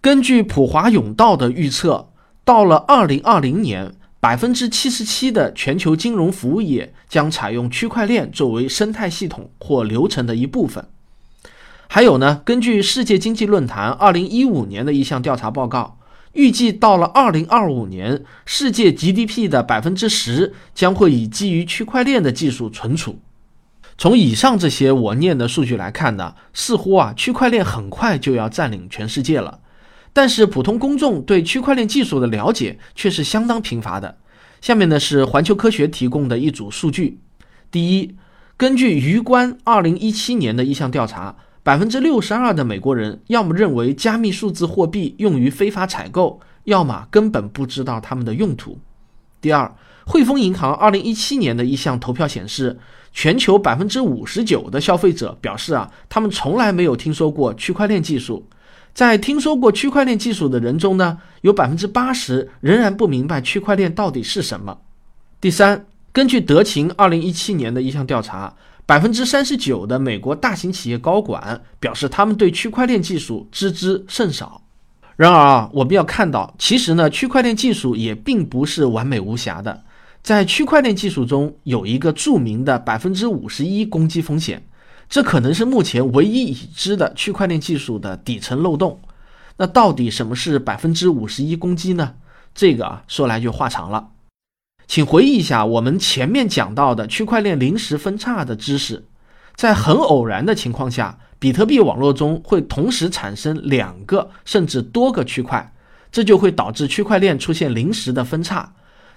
[0.01, 2.11] 根据普华永道的预测，
[2.45, 10.87] 到了二零二零年，百分之七十七的全球金融服务业将采用区块链作为生态系统或流程的一部分。
[11.89, 15.99] 还有呢，根据世界经济论坛二零一五年的一项调查报告，
[16.35, 23.21] 预计到了二零二五年，世界 GDP 的百分之十将会以基于区块链的技术存储。
[23.97, 29.61] 从以上这些我念的数据来看呢，似乎啊，区块链很快就要占领全世界了。
[30.13, 34.19] 但是普通公众对区块链技术的了解却是相当贫乏的。
[34.61, 37.19] 下面呢是环球科学提供的一组数据。
[37.71, 38.15] 第一，
[38.57, 48.79] 根据余关二零一七年的一项调查，百分之六十二的美国人要么认为加密数字货币用于非法采购，要么根本不知道它们的用途。
[49.41, 52.79] 第二，汇丰银行二零一七年的一项投票显示，
[53.13, 58.47] 全球百分之五十九的消费者表示啊，他们从来没有听说过区块链技术。
[58.93, 64.79] 在听说过区块链技术的人中呢，有百分之八十仍然不明白区块链到底是什么。
[65.41, 74.61] 第三，根据德勤二零一七年的一项调查，百分之三十九的美国大型企业高管表示，他们对区块链技术知之甚少。
[75.17, 79.83] 然而啊，我们要看到，其实呢，区块链技术也并不是完美无瑕的。
[80.23, 84.63] 在区块链技术中，有一个著名的百分之五十一攻击风险。
[85.11, 89.01] 这可能是目前唯一已知的区块链技术的底层漏洞。
[89.57, 92.15] 那到底什么是百分之五十一攻击呢？
[92.55, 94.09] 这个啊说来就话长了。
[94.87, 99.05] 请回忆一下我们前面讲到的区块链临时分叉的知识。
[99.57, 105.75] 在很偶然的情况下，比特币网络中会同时产生两个甚至多个区块，
[106.11, 108.73] 这就会导致区块链出现临时的分叉。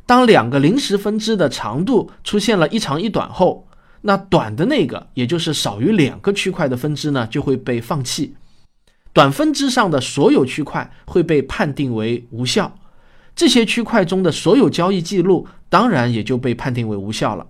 [0.05, 3.67] 当两个临时分支的长度出现了一长一短后，
[4.05, 8.35] 那短的那个，也就是少于两个区块的分支呢，就会被放弃。
[9.13, 12.77] 短分支上的所有区块会被判定为无效，
[13.35, 17.47] 这些区块中的所有交易记录当然也就被判定为无效了。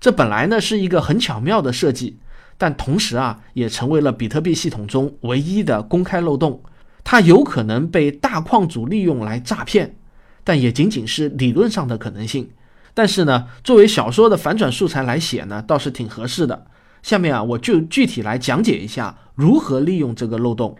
[0.00, 2.18] 这本来呢是一个很巧妙的设计，
[2.56, 6.62] 但同时啊也成为了比特币系统中唯一的公开漏洞。
[7.02, 9.96] 它有可能被大矿主利用来诈骗，
[10.44, 12.50] 但也仅仅是理论上的可能性。
[12.94, 16.66] 但是呢，作为小说的反转素材来写呢，倒是挺合适的。
[17.02, 20.76] 下面啊，我就具体来讲解一下如何利用这个漏洞。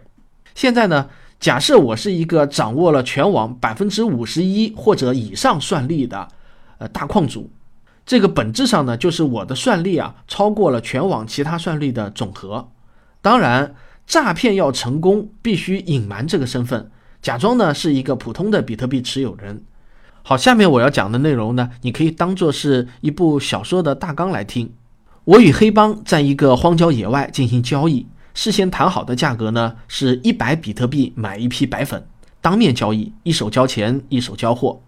[0.54, 1.08] 现在呢，
[1.40, 6.28] 假设我是一个掌握了全网百分之五十一或者以上算力的
[6.78, 7.50] 呃大矿主，
[8.04, 12.68] 这个本质上呢，就是我的算力啊超过了全网其他算力的总和。
[13.20, 13.74] 当然，
[14.06, 16.90] 诈骗要成功，必须隐瞒这个身份，
[17.22, 19.64] 假装呢是一个普通的比特币持有人。
[20.24, 24.72] 好，下面我要讲的内容呢，你可以当做是一部小说的大纲来听。
[25.24, 32.06] 我与黑帮在一个荒郊野外进行交易，事先谈好的价格呢是一百比特币买一批白粉，
[32.40, 34.80] 当面交易，一手交钱一手交货。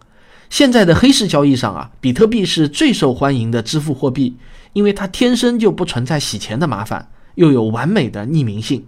[0.51, 4.37] 现在的黑市交易上啊，比特币是最受欢迎的支付货币，
[4.73, 8.87] 因为它天生就不存在洗钱的麻烦，又有完美的匿名性。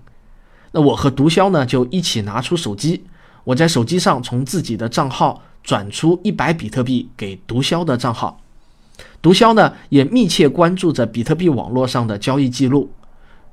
[0.71, 3.05] 那我和毒枭呢就一起拿出手机，
[3.43, 5.43] 我在手机上从自己的账号。
[5.67, 8.41] 转出一百比特币给毒枭的账号，
[9.21, 12.89] 毒枭呢也密切关注着比特币网络上的交易记录。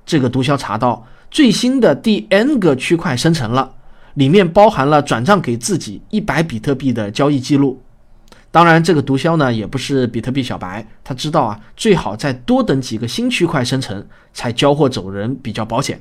[0.06, 3.74] 这个毒枭查到最新的第 n 个区块生成了，
[4.14, 7.82] 里面包含了转账给自己一百比特币的交易记录。
[8.52, 14.06] 当然，这个毒枭呢也不是比特币小白，他知道啊，最好再多等几个新区块生成，
[14.36, 16.00] 才交货走人比较保险。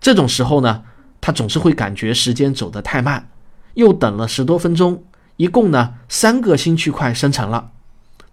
[0.00, 0.82] 这种时候呢，
[1.20, 3.28] 他总是会感觉时间走得太慢，
[3.74, 5.04] 又等了十多分钟。
[5.36, 7.70] 一共呢三个新区块生成了，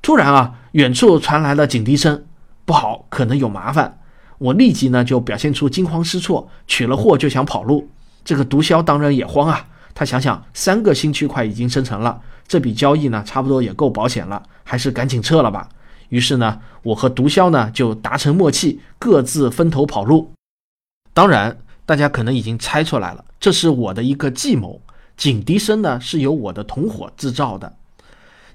[0.01, 2.23] 突然啊，远处传来了警笛声，
[2.65, 3.99] 不好，可能有麻烦。
[4.37, 7.89] 我立即呢就表现出惊慌失措，取了货就想跑路。
[8.25, 15.67] 这个毒枭当然也慌啊，他想想三个新区块已经生成了，这笔交易呢差不多也够保险了，还是赶紧撤了吧。
[16.09, 20.31] 于是呢，我和毒枭呢就达成默契，各自分头跑路。
[21.13, 24.81] 当然，大家可能已经猜出来了，这是我的一个计谋。
[25.15, 27.75] 警笛声呢是由我的同伙制造的。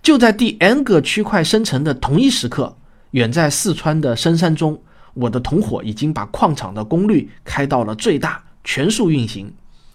[0.03, 2.77] 就在第 n 个区块生成的同一时刻，
[3.13, 4.81] 远在四川的深山中，
[5.15, 9.53] 我的同伙已经把矿场的功率开到了最大，全速运行。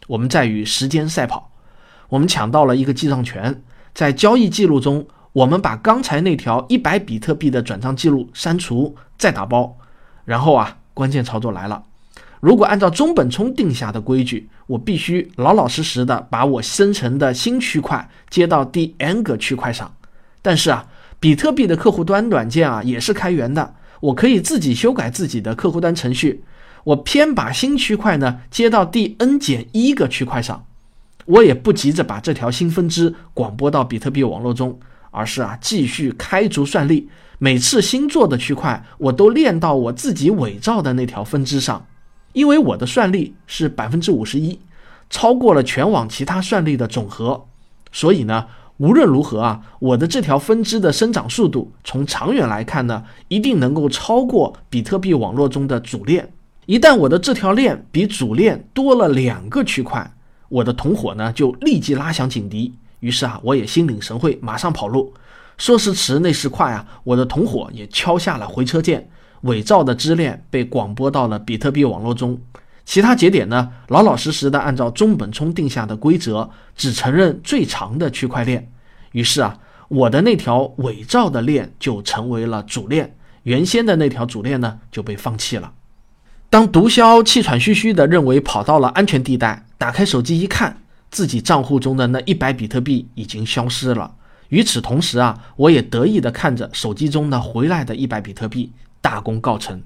[0.07, 1.49] 我们在与时间赛跑。
[2.09, 9.77] 我们抢到了一个记账权，在交易记录中，我们把刚才那条一百比特币的转账记录删除，再打包。
[10.25, 11.83] 然后啊，关键操作来了。
[12.43, 19.89] 如果按照中本聪定下的规矩，我必须老老实实的把我生成的新区块接到第 n 个区块上。
[20.41, 20.85] 但是啊，
[21.21, 26.43] 比特币的客户端软件啊也是开源的，我可以自己修改自己的客户端程序。
[26.83, 30.65] 我偏把新区块呢接到第 n 减一个区块上。
[31.23, 34.77] 我也不急着把这条新分支广播到比特币网络中，
[35.11, 37.07] 而是啊继续开足算力，
[37.39, 41.85] 每次新做的区块我都链到我自己伪造的那条分支上。
[42.33, 44.59] 因为我的算力是百分之五十一，
[45.09, 47.45] 超过了全网其他算力的总和，
[47.91, 48.45] 所以呢，
[48.77, 56.33] 无论如何啊，我的这条分支的生长速度，从长远来看呢，一定能够超过比特币网络中的主链。
[56.65, 60.11] 一旦我的这条链比主链多了两个区块，
[60.49, 62.73] 我的同伙呢就立即拉响警笛。
[62.99, 65.13] 于是啊，我也心领神会，马上跑路。
[65.57, 69.07] 说时迟，那时快啊，我的同伙也敲下了回车键，
[69.43, 72.37] 伪造的支链被广播到了比特币网络中。
[72.85, 78.69] 其他节点呢，老老实实的按照中本聪定下的规则，只承认最长的区块链。
[79.13, 85.71] 于是啊，我的那条伪造的链就成为了主链，原先的那条主链呢就被放弃了。
[86.49, 90.77] 当毒枭气喘吁吁的认为跑到了安全地带，打开手机一看，
[91.09, 94.13] 自己账户中的那一百比特币已经消失了。
[94.49, 98.71] 与此同时啊，我也得意的看着手机中那回来的一百比特币，
[99.03, 99.83] 大功告成。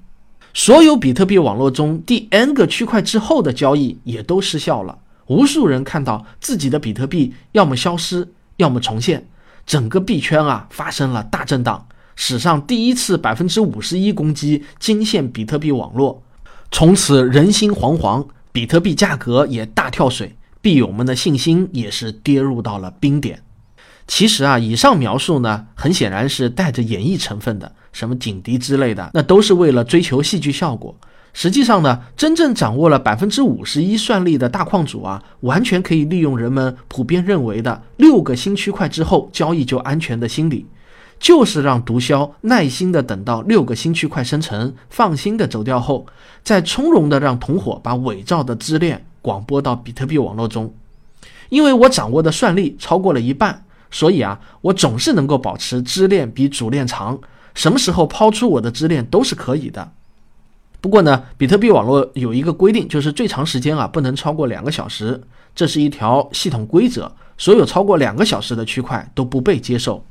[0.54, 4.96] 所有比特币网络中第 n 个区块之后的交易也都失效了，
[5.26, 9.26] 无数人看到自己的比特币要么消失，要么重现，
[9.66, 16.22] 整个币圈啊发生了大震荡，史上第一次百分之五十一攻击惊现比特币网络，
[16.70, 23.42] 从此人心惶惶，比特币价格也大跳水，币友们的信心也是跌入到了冰点。
[24.06, 27.72] 其实啊，以上描述呢，很显然是带着演绎成分的。
[27.98, 30.94] 什么警笛之类的，那都是为了追求戏剧效果。
[31.32, 40.64] 实际上呢，真正掌握了百分之五十一算力的大矿主啊，完全可以利用人们普遍认为的六个新区块之后交易就安全的心理，
[41.18, 46.06] 就是让毒枭耐心的等到六个新区块生成，放心的走掉后，
[46.44, 50.72] 再从容的让同伙把伪造的支链广播到比特币网络中。
[51.48, 57.18] 因为我掌握的算力超过了一半，所以啊，我总是能够保持支链比主链长。
[57.58, 59.90] 什么时候抛出我的支链都是可以的，
[60.80, 65.20] 不过呢，比特币网络有一个规定，就是最长时间啊不能超过两个小时，
[65.56, 70.04] 这是一条系统规则，所有超过两个小时的区块都不被接受。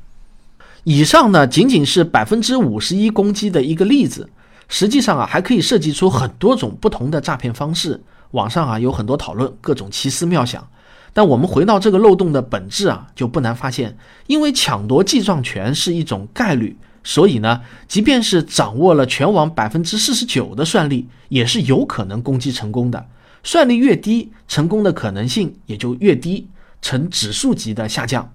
[0.84, 4.28] 以上呢仅仅是百分之五十一攻击的一个例子，
[4.68, 10.68] 实际上啊还可以设计出很多种不同的诈骗方式，网上啊有很多讨论，各种奇思妙想。
[11.14, 13.96] 但我们回到这个漏洞的本质啊，就不难发现，
[14.26, 16.76] 因为抢夺记账权是一种概率。
[17.08, 23.06] 所以呢，即便是掌握了全网百分之四十九的算力，也是有可能攻击成功的。
[23.42, 26.48] 算力越低，成功的可能性也就越低，
[26.82, 28.30] 呈指数级的下降。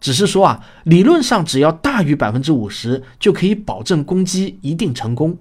[0.00, 5.36] 只是说啊，理论上只要大于百分之五十，就可以保证攻击一定成功。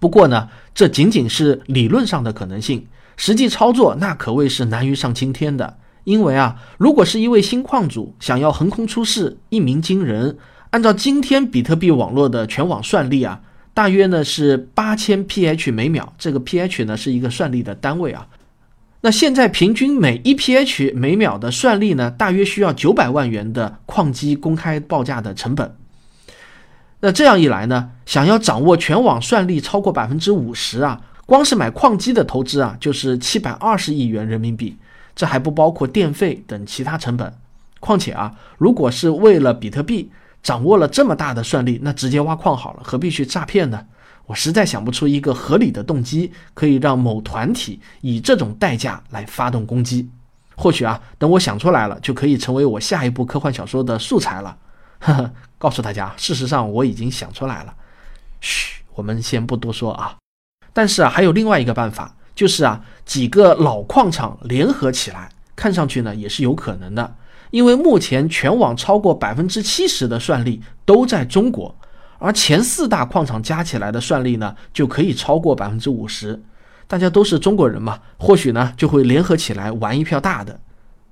[0.00, 2.84] 不过呢，这仅仅是理论上的可能性，
[3.16, 5.76] 实际操作那可谓是难于上青天的。
[6.02, 10.36] 因为啊，如果是一位新矿主想要横空出世，一鸣惊人。
[10.70, 13.40] 按照今天比特币网络的全网算力啊，
[13.74, 16.12] 大约呢是八千 pH 每秒。
[16.16, 18.26] 这个 pH 呢是一个算力的单位啊。
[19.00, 25.74] 那现在平均每一 pH 每秒的算力呢，大约需要九百万元的矿机公开报价的成本。
[27.00, 34.76] 那这样一来呢，想要掌握全网算力超过百分之五十啊，光是买矿机的投资啊，就是七百二十亿元人民币。
[35.16, 37.32] 这还不包括电费等其他成本。
[37.80, 40.10] 况且啊，如果是为了比特币，
[40.42, 43.86] 掌握了这么大的算力，那直接挖矿好了，何必去诈骗呢？
[44.26, 50.08] 我实在想不出一个合理的动机可以让某团体以这种代价来发动攻击。
[50.56, 54.56] 或许啊，等我想出来了，就可以成为我下一部科幻小说的素材了。
[55.00, 57.74] 呵呵，告诉大家，事实上我已经想出来了。
[58.40, 60.16] 嘘，我们先不多说啊。
[60.72, 67.16] 但是啊，还有另外一个办法，就是啊，几个老矿场联合起来，看上去呢也是有可能的。
[67.50, 71.74] 因为目前全网超过百分之七十的算力都在中国，
[72.18, 76.40] 而前四大矿场加起来的算力呢，就可以超过百分之五十。
[76.86, 80.60] 大家都是中国人嘛，或许呢就会联合起来玩一票大的。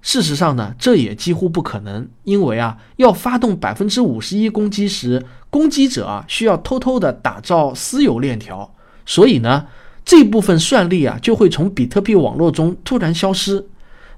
[0.01, 8.75] 事实上呢，这也几乎不可能，因为啊，要发动百分之五十一攻击时，攻击者啊需要偷偷的打造私有链条，
[9.05, 9.67] 所以呢，
[10.05, 13.67] 这部分算力啊就会从比特币网络中突然消失。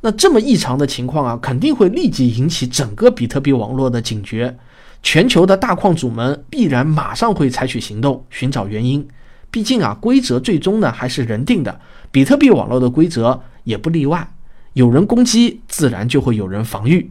[0.02, 4.56] 那这么异常的情况啊，肯定会立即引起整个比特币网络的警觉，
[5.02, 9.06] 全球的大矿主们必然马上会采取行动寻找原因。
[9.50, 11.80] 毕竟啊，规则最终呢还是人定的，
[12.10, 14.32] 比特币网络的规则也不例外。
[14.72, 17.10] 有人攻击，自然就会有人防御。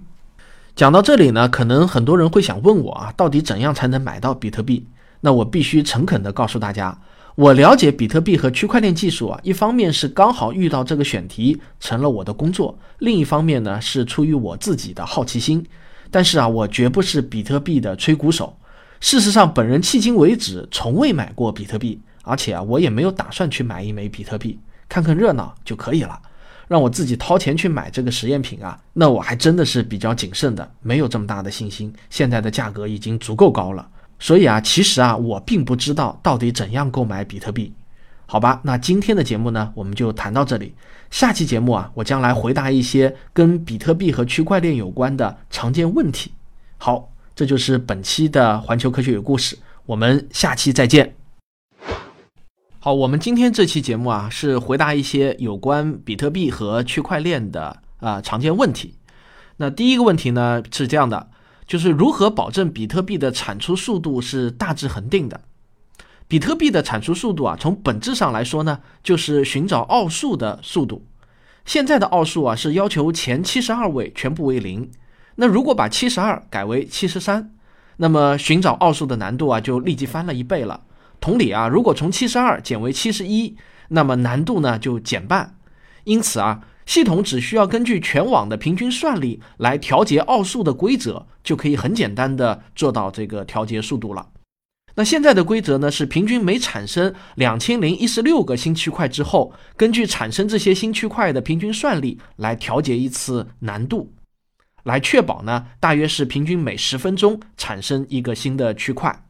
[0.75, 4.87] 讲到这里呢，可能很多人会想问我啊，到底怎样才能买到比特币？
[5.21, 6.97] 那我必须诚恳地告诉大家。
[7.35, 15.65] 我了解比特币和区块链技术啊，一方面是刚好遇到这个选题成了我的工作，另一方面呢是出于我自己的好奇心。
[16.11, 18.57] 但是啊，我绝不是比特币的吹鼓手。
[18.99, 24.59] 事实上，本人迄今为止从未买过比特币，而且啊，我也没有打算去买一枚比特币，
[24.89, 26.19] 看看热闹就可以了。
[26.67, 31.93] 让我自己掏钱去买这个实验品啊，那我还真的是比较谨慎的，没有这么大的信心。
[32.09, 33.87] 现在的价格已经足够高了。
[34.19, 37.73] 所以啊，其实啊，我并不知道到底怎样购买比特币，
[38.25, 38.61] 好吧？
[38.63, 40.75] 那今天的节目呢，我们就谈到这里。
[41.09, 46.31] 下期节目啊，我将来回答一些跟比特币和区块链有关的常见问题。
[46.77, 47.09] 好。
[47.35, 51.15] 这就是本期的环球科学有故事，我们下期再见。
[52.79, 58.95] 好，我们今天这期节目啊，是回答一些有关比特币和区块链的啊常见问题。
[59.55, 61.29] 那第一个问题呢是这样的，
[61.69, 65.39] 就是如何保证比特币的产出速度是大致恒定的？
[66.27, 71.05] 比特币的产出速度啊，从本质上来说呢，就是寻找奥数的速度。
[71.65, 74.89] 现在的奥数啊，是要求前七十二位全部为零。
[75.35, 77.53] 那如果把七十二改为七十三，
[77.97, 80.81] 那么寻找奥数的难度啊，就立即翻了一倍了。
[81.21, 83.55] 同理啊，如果从七十二减为七十一，
[83.89, 85.55] 那么难度呢就减半。
[86.05, 94.29] 因此啊，系统只需要根据全网的平均算力来调节奥数的规则，就可以很简单的做到这个调节速度了。
[94.95, 104.11] 那现在的规则呢是平均每产生两千零一十六个新区块之后，根据产生这些新区块的平均算力来调节一次难度，
[104.81, 109.27] 来确保呢大约是平均每十分钟产生一个新的区块。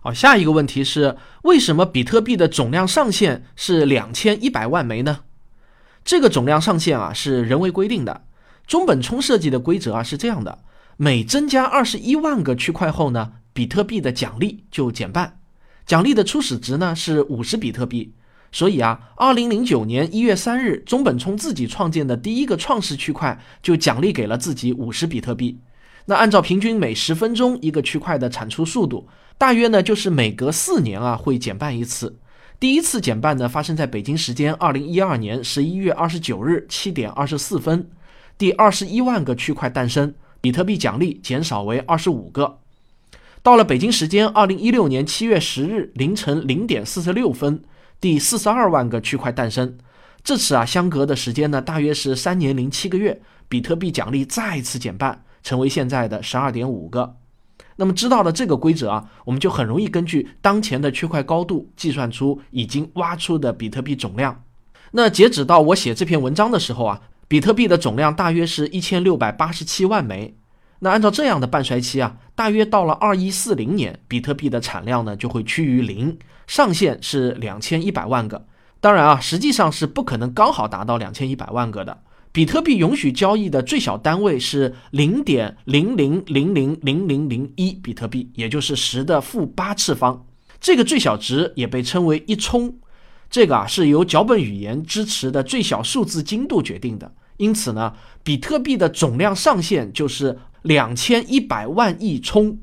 [0.00, 5.24] 好，下一个问题是，为什么比特币的总量上限是两千一百万枚呢？
[6.08, 8.22] 这个总量上限啊是人为规定的。
[8.66, 10.60] 中本聪设计的规则啊是这样的：
[10.96, 15.40] 每增加二十一万个区块后呢，比特币的奖励就减半。
[15.84, 18.14] 奖励的初始值呢是五十比特币。
[18.50, 25.60] 所以啊，二零零九年一月三日，中本聪自己创建的第一个创世区块就奖励给了自己五十比特币。
[26.06, 29.06] 那按照平均每十分钟一个区块的产出速度。
[29.36, 32.18] 大约呢，就是每隔四年啊会减半一次。
[32.60, 37.88] 第一次减半呢，发生在北京时间二零一二年十一月二十九日七点二十四分，
[38.36, 42.58] 第二十一万个区块诞生，比特币奖励减少为二十五个。
[43.44, 47.62] 到了北京时间二零一六年七月十日凌晨零点四十六分，
[48.00, 49.78] 第四十二万个区块诞生。
[50.24, 57.14] 这次啊，相隔的时间呢，大约是三年零七个月，比特币奖励再次减半，成为现在的十二点五个。
[57.80, 64.42] 那么知道了这个规则啊，我们就很容易根据当前的区块高度计算出已经挖出的比特币总量。
[64.90, 70.34] 那截止到我写这篇文章的时候啊，比特币的总量大约是一千六百八十七万枚。
[70.80, 76.18] 那按照这样的半衰期啊，大约到了二一四零年，比特币的产量呢就会趋于零，
[76.48, 78.44] 上限是两千一百万个。
[78.80, 82.02] 当然啊，实际上是不可能刚好达到两千一百万个的。
[82.30, 90.26] 比特币允许交易的最小单位是零点零零零零零零零一比特币，也就是十的负八次方。
[90.60, 92.78] 这个最小值也被称为一冲。
[93.30, 97.12] 这个啊是由脚本语言支持的最小数字精度决定的。
[97.38, 102.58] 因此呢，比特币的总量上限就是两千一百万亿冲。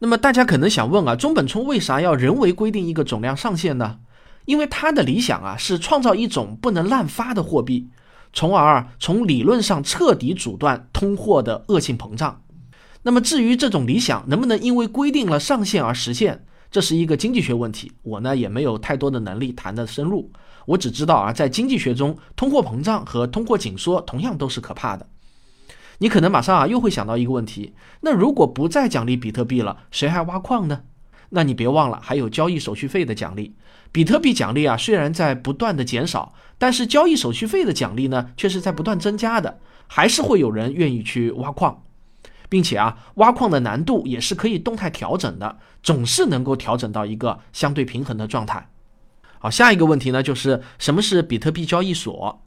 [0.00, 3.98] 那么大家可能想问啊，中本聪为啥要人为规定一个总量上限呢？
[4.44, 7.88] 因为他的理想啊是创造一种不能滥发的货币。
[8.32, 12.42] 从而从理论上彻底阻断通货的恶性膨胀。
[13.02, 17.92] 那么至于这种理想能不能因为规定了上限而实现，这是一个经济学问题。
[18.02, 20.30] 我呢也没有太多的能力谈得深入。
[20.66, 25.06] 我只知道啊，在经济学中，通货膨胀和通货紧缩同样都是可怕的。
[25.98, 27.72] 你可能马上啊又会想到一个问题：
[28.02, 30.82] 那如果不再奖励比特币了，谁还挖矿呢？
[31.30, 33.54] 那你别忘了还有交易手续费的奖励。
[33.90, 41.82] 比特币奖励啊，虽然在不断的减少，但是交易手续费的奖励呢，却是在不断增加的，还是会有人愿意去挖矿，
[42.48, 48.68] 并且啊，挖矿的难度也是可以动态调整的，总是能够调整到一个相对平衡的状态。
[49.38, 52.42] 好，下一个问题呢，就是什么是比特币交易所？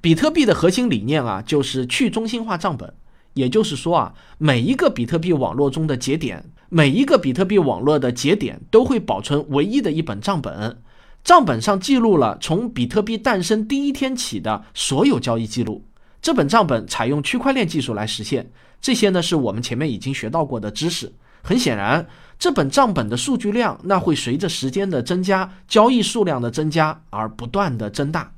[0.00, 2.92] 比特币的核心理念啊，就是去中心化账本，
[3.34, 6.44] 也就是说啊，每一个比特币网络中的节点。
[6.74, 10.80] 每一个比特币网络的节点都会保存唯一的一本账本，
[11.22, 15.84] 账本上记录了从比特币诞生第一天起的所有交易记录。
[16.22, 18.50] 这本账本采用区块链技术来实现，
[18.80, 21.12] 这些呢是我们前面已经学到过的知识。
[21.42, 22.06] 很显然，
[22.38, 28.32] 这本账本的数据量那会随着时间的增加、交易数量的增加而不断的增大。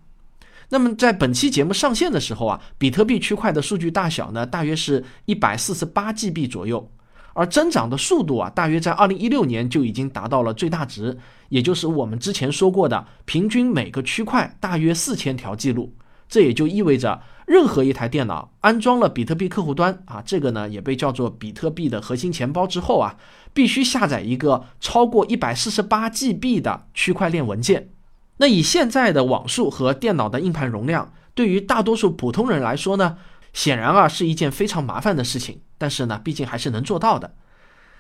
[0.70, 6.90] 那么在本期节目上线的时候啊，比特币区块的数据大小呢，大约是一百四十八 GB 左右。
[7.34, 11.18] 而增长的速度啊，大约在二零一六年就已经达到了最大值，
[11.50, 15.94] 也就是我们之前说过的平均每个区块大约四千条记录。
[16.26, 23.16] 这也就意味着，任何一台电脑安装了比特币客户端啊，这个呢也被叫做比特币的核心钱包之后啊，
[23.52, 27.90] 必须下载一个超过一百四十八 GB 的区块链文件。
[28.38, 33.18] 那以现在的网速和电脑的硬盘容量，对于大多数普通人来说呢？
[33.52, 37.34] 显然啊，是一件非常麻烦的事情，但是呢，毕竟还是能做到的。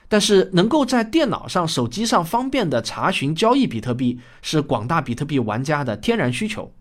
[0.08, 6.72] 但是能够在电脑上、手机上方便的查询交易比特币，是广大比特币玩家的天然需求。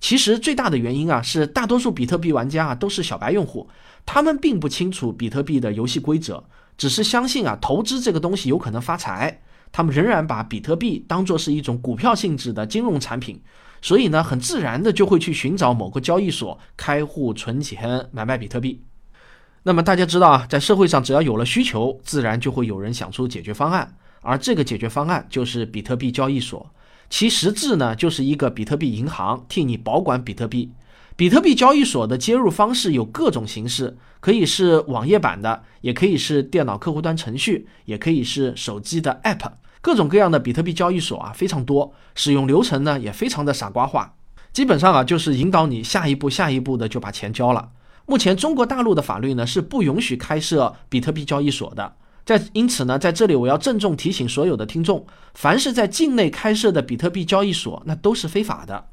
[0.00, 3.68] 其实最大的原因啊，是大多数比特币玩家啊都是小白用户，
[4.06, 6.42] 他们并不清楚比特币的游戏规则，
[6.78, 13.38] 只是相信啊投资这个东西有可能发财，他们仍然把比特币当作是一种股票性质的金融产品，
[13.82, 18.82] 所以呢，很自然的就会去寻找某个交易所开户存钱、买卖比特币。
[19.64, 26.70] 那么大家知道啊，在社会上只要有了需求，自然就会有人想出解决方案，而这个解决方案就是比特币交易所，
[27.10, 30.72] 其实质呢就是一个比特币银行，替你保管比特币。
[31.16, 39.50] 比特币交易所的接入方式有各种形式，可以是网页版的，也可以是电脑客户端程序，也可以是手机的 App，
[39.80, 44.14] 各种各样的比特币交易所啊非常多，使用流程呢也非常的傻瓜化，
[44.52, 47.70] 基本上啊就是引导你下一步下一步的就把钱交了。
[48.08, 51.92] 目前中国大陆的法律呢是不允许开设比特币交易所的，
[52.24, 58.86] 在因此呢在这里我要郑重提醒所有的听众，凡是在境内开设的比特币交易所，那都是非法的。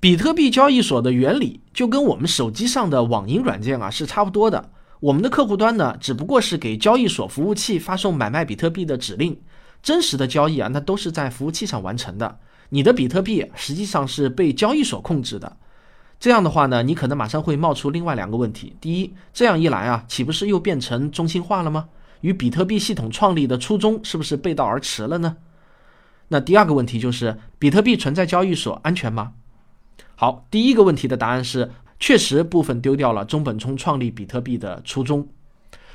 [0.00, 4.70] 比特币交易所的原理就跟我们手机上的网银软件啊是差不多的。
[4.98, 9.38] 我们的客户端呢，只不过是给交易所服务器发送买卖比特币的指令，
[9.80, 12.40] 真实的交易啊，那都是在服务器上完成的。
[12.70, 15.56] 你的比特币实际上是被交易所控制的。
[16.18, 21.88] 这样的话呢，你可能马上会冒出另外两个问题：第一，这样一来啊，岂不是又变成中心化了吗？
[22.22, 25.36] 与比特币系统创立的初衷是不是背道而驰了呢？
[26.28, 29.34] 那第二个问题就是，比特币存在交易所安全吗？
[30.16, 35.28] 好，第一个问题的答案是，确实部分丢掉了中本聪创立比特币的初衷。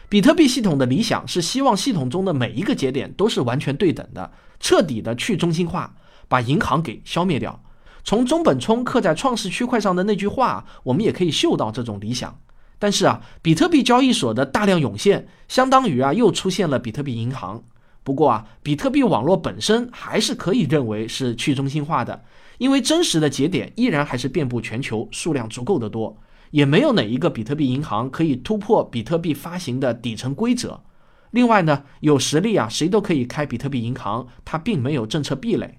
[0.08, 5.96] 比特币系统的理想是希望系统中的每一个节点都是完全对等的，彻底的去中心化，
[6.28, 7.62] 把银行给消灭掉。
[8.04, 12.40] 从中本聪刻在创世区块上的那句话，我们也可以嗅到这种理想。
[12.80, 17.64] 但是啊，比特币交易所的大量涌现，相当于啊又出现了比特币银行。
[18.04, 22.24] 不过啊，比特币网络本身还是可以认为是去中心化的。
[22.58, 26.18] 因为真实的节点依然还是遍布全球，数量足够的多，
[26.50, 30.82] 也没有哪一个比特币银行可以突破比特币发行的底层规则。
[31.30, 35.78] 另外呢，有实力啊，谁都可以开比特币银行，它并没有政策壁垒。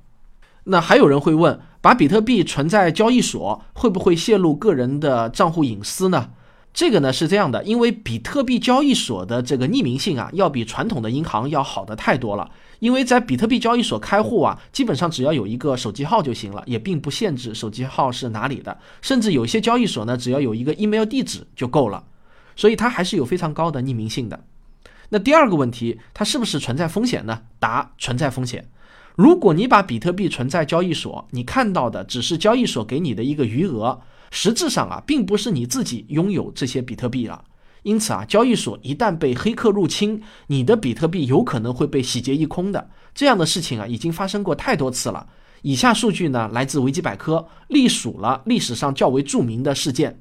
[0.65, 6.31] 那还有人会问，把比特币存在交易所会不会泄露个人的账户隐私呢？
[6.73, 12.51] 这个呢是这样的，因为比特币交易所的这个匿名性啊，要比传统的银行要好的太多了。
[12.79, 22.05] 因为在比特币交易所开户啊，基本上只要有一个手机号就行了，也并不限制手机号是哪里的，甚至有些交易所呢，只要有一个 email 地址就够了，
[22.57, 24.45] 所以它还是有非常高的匿名性的。
[25.11, 27.43] 那第二个问题，它是不是存在风险呢？
[27.59, 28.69] 答：存在风险。
[29.15, 34.01] 如果你把比特币存在交易所，你看到的只是交易所给你的一个余额。
[34.31, 37.45] 实质上啊，并不是你自己拥有这些比特币了，
[37.83, 42.89] 因此啊，交易所一旦被黑客入侵，你的比特币有可能会被洗劫一空的。
[43.15, 45.27] 这样的事情啊，已经发生过太多次了。
[45.61, 50.19] 以下数据呢，来自维基百科，隶属了历史上较为著名的事件。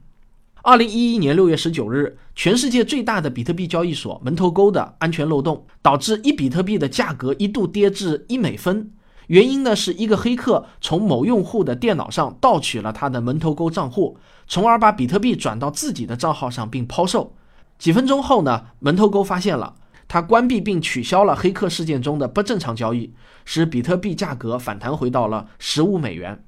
[0.64, 8.92] 二零一一年六月十九日，全世界最大的比特币交易所门头沟的安全漏洞，导致一比特币的价格一度跌至一美分。
[9.26, 17.34] 原因呢，是一个黑客从某用户的电脑上盗取了他的门头沟账户，从而把比特币转到自己的账号上并抛售。
[17.80, 19.74] 几分钟后呢，门头沟发现了，
[20.08, 26.44] 他关闭并取消了黑客事件中的不正常交易，使比特币价格反弹回到了十五美元。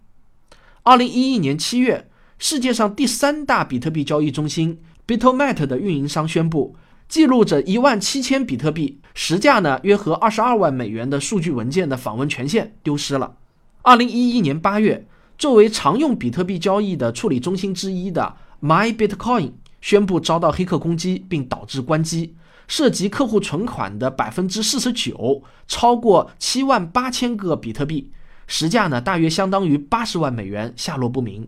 [0.84, 2.12] 二零一一年七月，
[2.46, 4.78] 世界上第三大比特币交易中心
[5.08, 6.76] Bitomat 的运营商宣布。
[7.08, 13.38] 记录着一万七千比特币，实价呢约合二十二万美元的数据文件的访问权限丢失了。
[13.82, 22.36] 二零一一年八月，作为常用比特币交易的处理中心之一的 MyBitcoin 宣布遭到黑客攻击，并导致关机，
[22.68, 28.12] 涉及客户存款的百分之四十九，超过七万八千个比特币，
[28.48, 31.48] 实价呢大约相当于八十万美元，下落不明。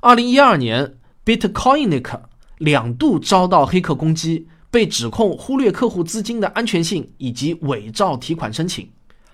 [0.00, 2.20] 二零一二年，Bitcoinic
[2.58, 4.48] 两度遭到黑客攻击。
[4.70, 8.86] 被指控忽略客户资金的安全性以及伪造提款申请。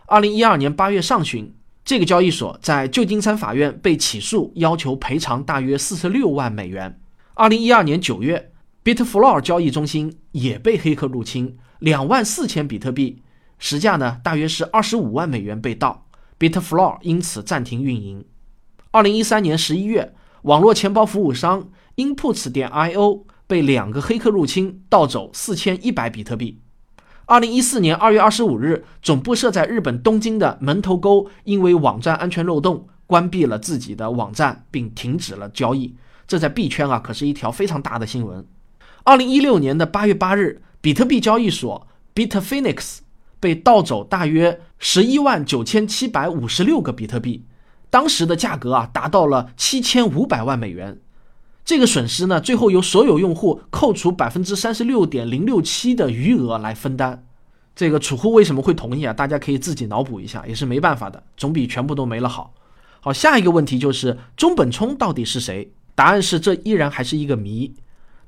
[0.07, 1.53] 二零一二年八月上旬，
[1.85, 7.01] 这个交易所在旧金山法院被起诉，要求赔偿大约四十六万美元。
[7.35, 8.53] 二零一二年九月
[8.85, 13.21] ，Bitfloor 交易中心也被黑客入侵，两万四千比特币，
[13.59, 16.07] 实价呢大约是二十五万美元被盗
[16.39, 18.25] ，Bitfloor 因此暂停运营。
[18.93, 20.15] 二零一三年十一月，
[20.45, 23.25] 网络钱包服务商 Inputs 点 io。
[23.47, 26.63] 被两个黑客入侵，盗走四千一百比特币。
[27.27, 35.95] 二零一四年二月二十五日，总部设在日本东京的门头沟因为网站安全漏洞，关闭了自己的网站，并停止了交易。
[36.27, 38.47] 这在币圈啊，可是一条非常大的新闻。
[39.03, 43.01] 二零一六年的八月八日，比特币交易所 Bitfinex
[43.39, 47.45] 被盗走大约十一万九千七百五十六个比特币，
[47.95, 50.99] 当时的价格啊，达到了七千五百万美元。
[51.65, 57.25] 这个损失呢，最后由所有用户扣除百分之三十六点零六七的余额来分担。
[57.77, 59.13] 这个储户为什么会同意啊？
[59.13, 62.53] 大家可以自己脑补一下，也是没办法的，总比全部都没了好。
[63.01, 65.71] 好，下一个问题就是中本聪到底是谁？
[65.95, 67.73] 答案是这依然还是一个谜。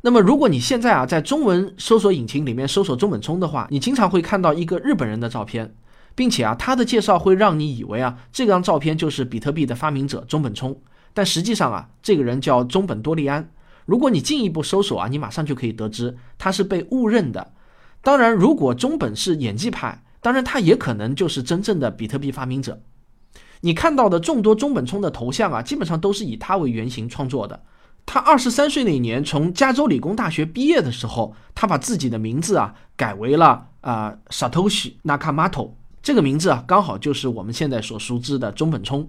[0.03, 5.75] 那么如果你现在啊在中文搜索引擎里面搜索中本聪的话，你经常会看到一个日本人的照片，
[6.17, 10.77] 并且啊他的介绍会让你以为啊这张照片就是比特币的发明者中本聪，
[11.15, 13.53] 但实际上啊这个人叫中本多利安。
[13.85, 17.53] 如果你进一步搜索啊，你马上就可以得知他是被误认的。
[18.03, 22.81] 当然，如果中本是演技派，当然他也可能就是真正的比特币发明者。
[23.61, 27.63] 你看到的众多中本聪的头像啊，基本上都是以他为原型创作的。
[28.05, 35.73] 他二十三岁那年从加州理工大学毕业的时候，他把自己的名字啊改为了啊 Satoshi Nakamoto，
[36.07, 39.09] 这个名字啊刚好就是我们现在所熟知的中本聪。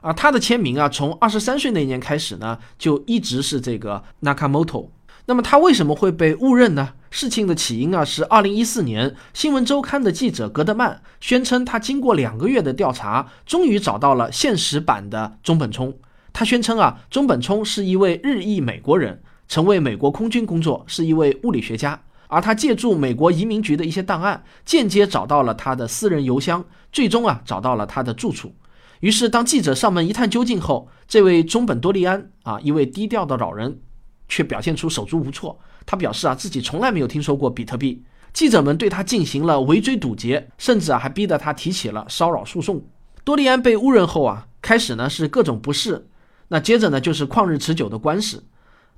[0.00, 4.88] 啊，他的签名啊从二十三岁那年开始呢，就一直是这个 Nakamoto。
[5.26, 6.94] 那么他为什么会被误认呢？
[7.10, 15.94] 事情的起因啊是二零一四年，《新闻周刊》的记者格德曼宣称，他经过两个月的调查，终于找到了现实版的中本聪。
[16.32, 22.00] 他宣称啊，中本聪是一位日裔美国人，曾为美国空军工作，是一位物理学家。
[22.28, 28.54] 而他借助美国移民局的一些档案，间接找到了他的私人邮箱，最终啊找到了他的住处。
[29.00, 33.80] 于是，当记者上门一探究竟后，这位中本多利安啊，一位低调的老人。
[34.28, 35.58] 却表现出手足无措。
[35.86, 38.04] 他表示啊，自己从来没有听说过比特币。
[38.34, 42.84] 记者们对他进行了围追堵截，甚至啊，还逼得他提起了骚扰诉讼。
[43.24, 46.06] 多利安被误认后啊，开始呢是各种不适，
[46.48, 48.44] 那接着呢就是旷日持久的官司。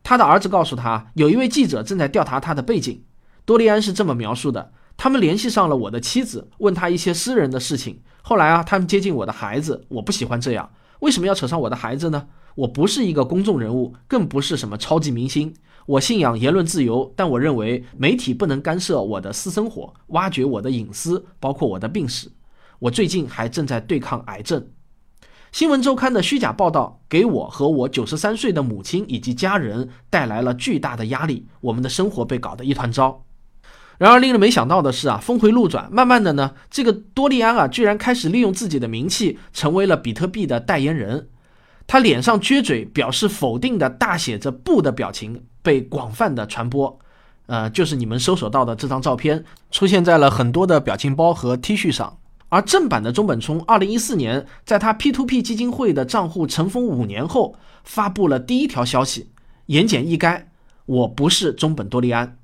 [0.03, 3.01] 他的儿子告诉他，有一位记者正在调查他的背景。
[3.51, 8.01] 多利安是这么描述的：他们联系上了我的妻子，问他一些私人的事情。
[8.23, 10.71] 后来啊，他们接近我的孩子，我不喜欢这样。
[11.01, 12.29] 为什么要扯上我的孩子呢？
[12.55, 15.53] 我不是一个公众人物，更不是什么超级明星。
[15.87, 22.31] 我信仰言论自由，但我认为媒体不能干涉我的私生活，挖掘我的隐私，包括我的病史。
[22.79, 24.65] 我最近还正在对抗癌症。
[25.51, 33.25] 新闻周刊的虚假报道给我和我九十三岁的母亲以及家人带来了巨大的压力，我们的生活被搞得一团糟。
[34.01, 41.29] 然而，令人没想到的是啊，峰回路转，慢慢的呢，这个多利安啊，居然开始利用自己的名气，成为了比特币的代言人。
[41.87, 46.99] 他脸上撅嘴表示否定的大写着“不”的表情被广泛的传播，
[47.45, 52.17] 呃，就是你们搜索到的这张照片，出现在了很多的表情包和 T 恤上。
[52.49, 59.29] 而正版的中本聪，二零一四年在他 P2P 基金会的账户尘封五年后，发布了第一条消息，
[59.67, 60.45] 言简意赅
[60.87, 62.39] ：“我不是中本多利安。”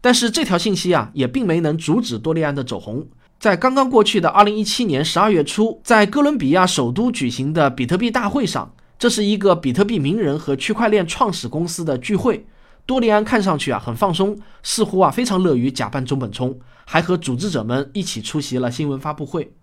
[0.00, 3.06] 但是这条信息啊，也并没能阻止多利安的走红。
[3.38, 8.72] 在刚刚过去的二零一七年十二月初，在哥伦比亚首都举行的比特币大会上。
[8.98, 12.46] 这是一个比特币名人和区块链创始公司的聚会。
[12.84, 19.54] 多利安看上去啊很放松，似乎啊非常乐于假扮中本聪，还和组织者们一起出席了新闻发布会。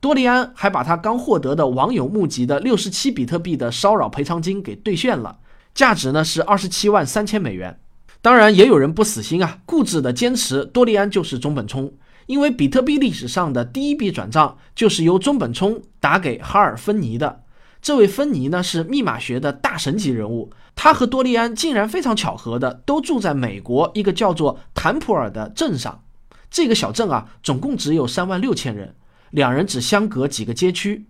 [0.00, 5.38] 多利安还把他刚获得的网友募集的六十七比特币的骚扰赔偿金给兑现了，
[5.72, 7.78] 价值呢是二十七万三千美元。
[8.26, 11.92] 当然，也有人不死心啊，固执的坚持多利安就是中本聪，
[12.26, 17.44] 因为比特币历史上的第一笔转账就是由中本聪打给哈尔芬尼的。
[17.80, 26.02] 这位芬尼呢是密码学的大神级人物，他和多利安竟然非常巧合的都住在美国一个叫做坦普尔的镇上。
[26.50, 28.96] 这个小镇啊，总共只有三万六千人，
[29.30, 31.06] 两人只相隔几个街区。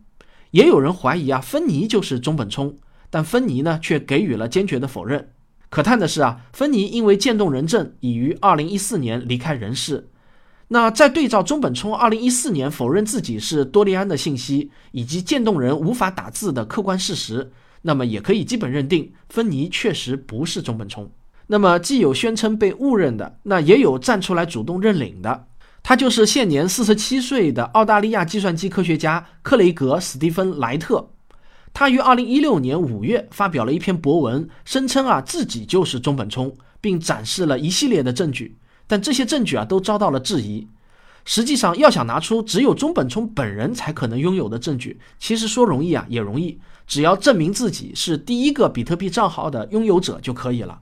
[0.51, 2.77] 也有人怀疑啊，芬尼就是中本聪，
[3.09, 5.31] 但芬尼呢却给予了坚决的否认。
[5.69, 10.09] 可叹的是啊，芬尼因为渐冻人症已于二零一四年离开人世。
[10.69, 17.53] 那在对照中本聪二零一四年否认自己是多利安的信息，以及渐冻人无法打字的客观事实，
[17.83, 21.11] 那么也可以基本认定芬尼确实不是中本聪。
[21.49, 25.47] 那么既有宣称被误认的，那也有站出来主动认领的，
[25.83, 31.11] 他就是现年四十七岁的澳大利亚计算机科学家克雷格·史蒂芬·莱特。
[31.79, 38.57] 他于二零一六年五月发表了一篇博文，声称啊自己就是中本聪，并展示了一系列的证据。
[38.87, 40.67] 但这些证据啊都遭到了质疑。
[41.27, 50.81] 实际上，要想拿出只有中本聪本人才可能拥有的证据，其实说容易啊也容易，只要证明自己是第一个比特币账号的拥有者就可以了。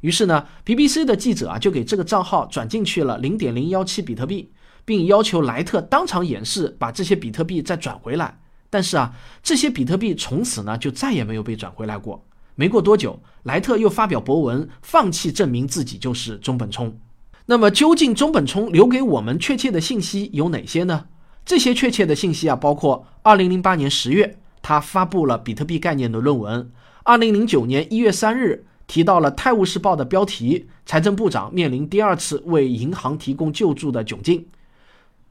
[0.00, 4.50] 于是呢，BBC 的记者啊就给这个账号转进去了零点零幺七比特币，
[4.86, 8.38] 并要求莱特当场演示把这些比特币再转回来。
[8.72, 12.24] 但是啊，这些比特币从此呢就再也没有被转回来过。
[12.54, 16.98] 没过多久，莱特又发表博文，放弃证明自己就是中本聪。
[17.44, 21.04] 那么，究竟中本聪留给我们确切的信息有哪些呢？
[21.44, 26.70] 这些确切的信息啊，包括2008年10月，他发布了比特币概念的论文
[27.04, 34.46] ；2009年1月3日，提到了《泰晤士报》的标题：财政部长面临第二次为银行提供救助的窘境；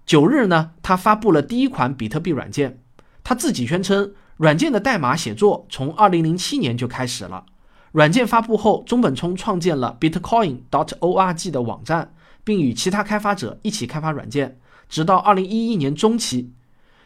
[0.05, 2.77] 九日呢，他发布了第一款比特币软件。
[3.23, 7.45] 他自己宣称，软件的代码写作从2007年就开始了。
[7.91, 12.13] 软件发布后，中本聪创建了 Bitcoin.org 的网站，
[12.43, 14.57] 并与其他开发者一起开发软件，
[14.87, 16.53] 直到2011年中期。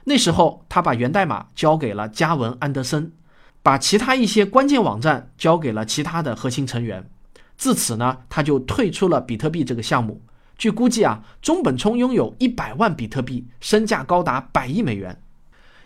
[0.05, 3.11] 那时候，他把源代码交给了加文·安德森，
[3.63, 7.09] 把其他一些关键网站交给了其他的核心成员。
[7.57, 10.21] 自此呢，他就退出了比特币这个项目。
[10.57, 15.19] 据估计啊，中本聪拥有一百万比特币，身价高达百亿美元。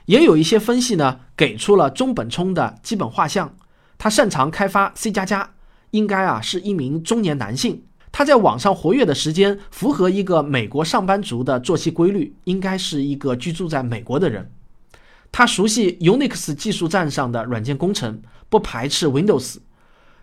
[0.10, 3.55] 也有一些分析呢，给出了中本聪的基本画像。
[3.99, 5.51] 他擅长开发 C 加加，
[5.91, 7.84] 应该啊是一名中年男性。
[8.12, 14.51] 他在网上活跃的时间符合一个美国上班族的作息规律，应该是一个居住在美国的人。
[15.32, 19.57] 他熟悉 Unix 技术站上的软件工程，不排斥 Windows，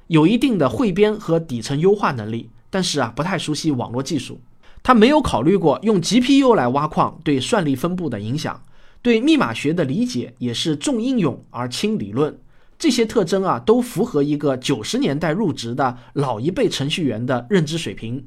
[0.09, 4.41] 有一定的汇编和底层优化能力，但是啊不太熟悉网络技术。
[4.83, 8.61] 他没有考虑过用 GPU 来挖矿对算力分布的影响，
[9.07, 12.37] 对密码学的理解也是重应用而轻理论。
[12.77, 18.27] 这些特征啊，都符合一个九十年代入职的老一辈程序员的认知水平。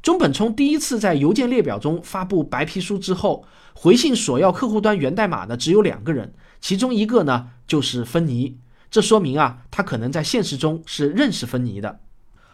[0.00, 3.44] 中本聪第一次在邮件列表中发布白皮书之后，
[3.74, 8.56] 回信索要客户端源代码的只有两个人，其中一个呢就是芬尼。
[8.90, 12.00] 这说明啊，他可能在现实中是认识芬尼的。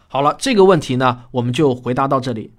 [0.09, 2.51] 好了，这个问题呢，我们就回答到这里。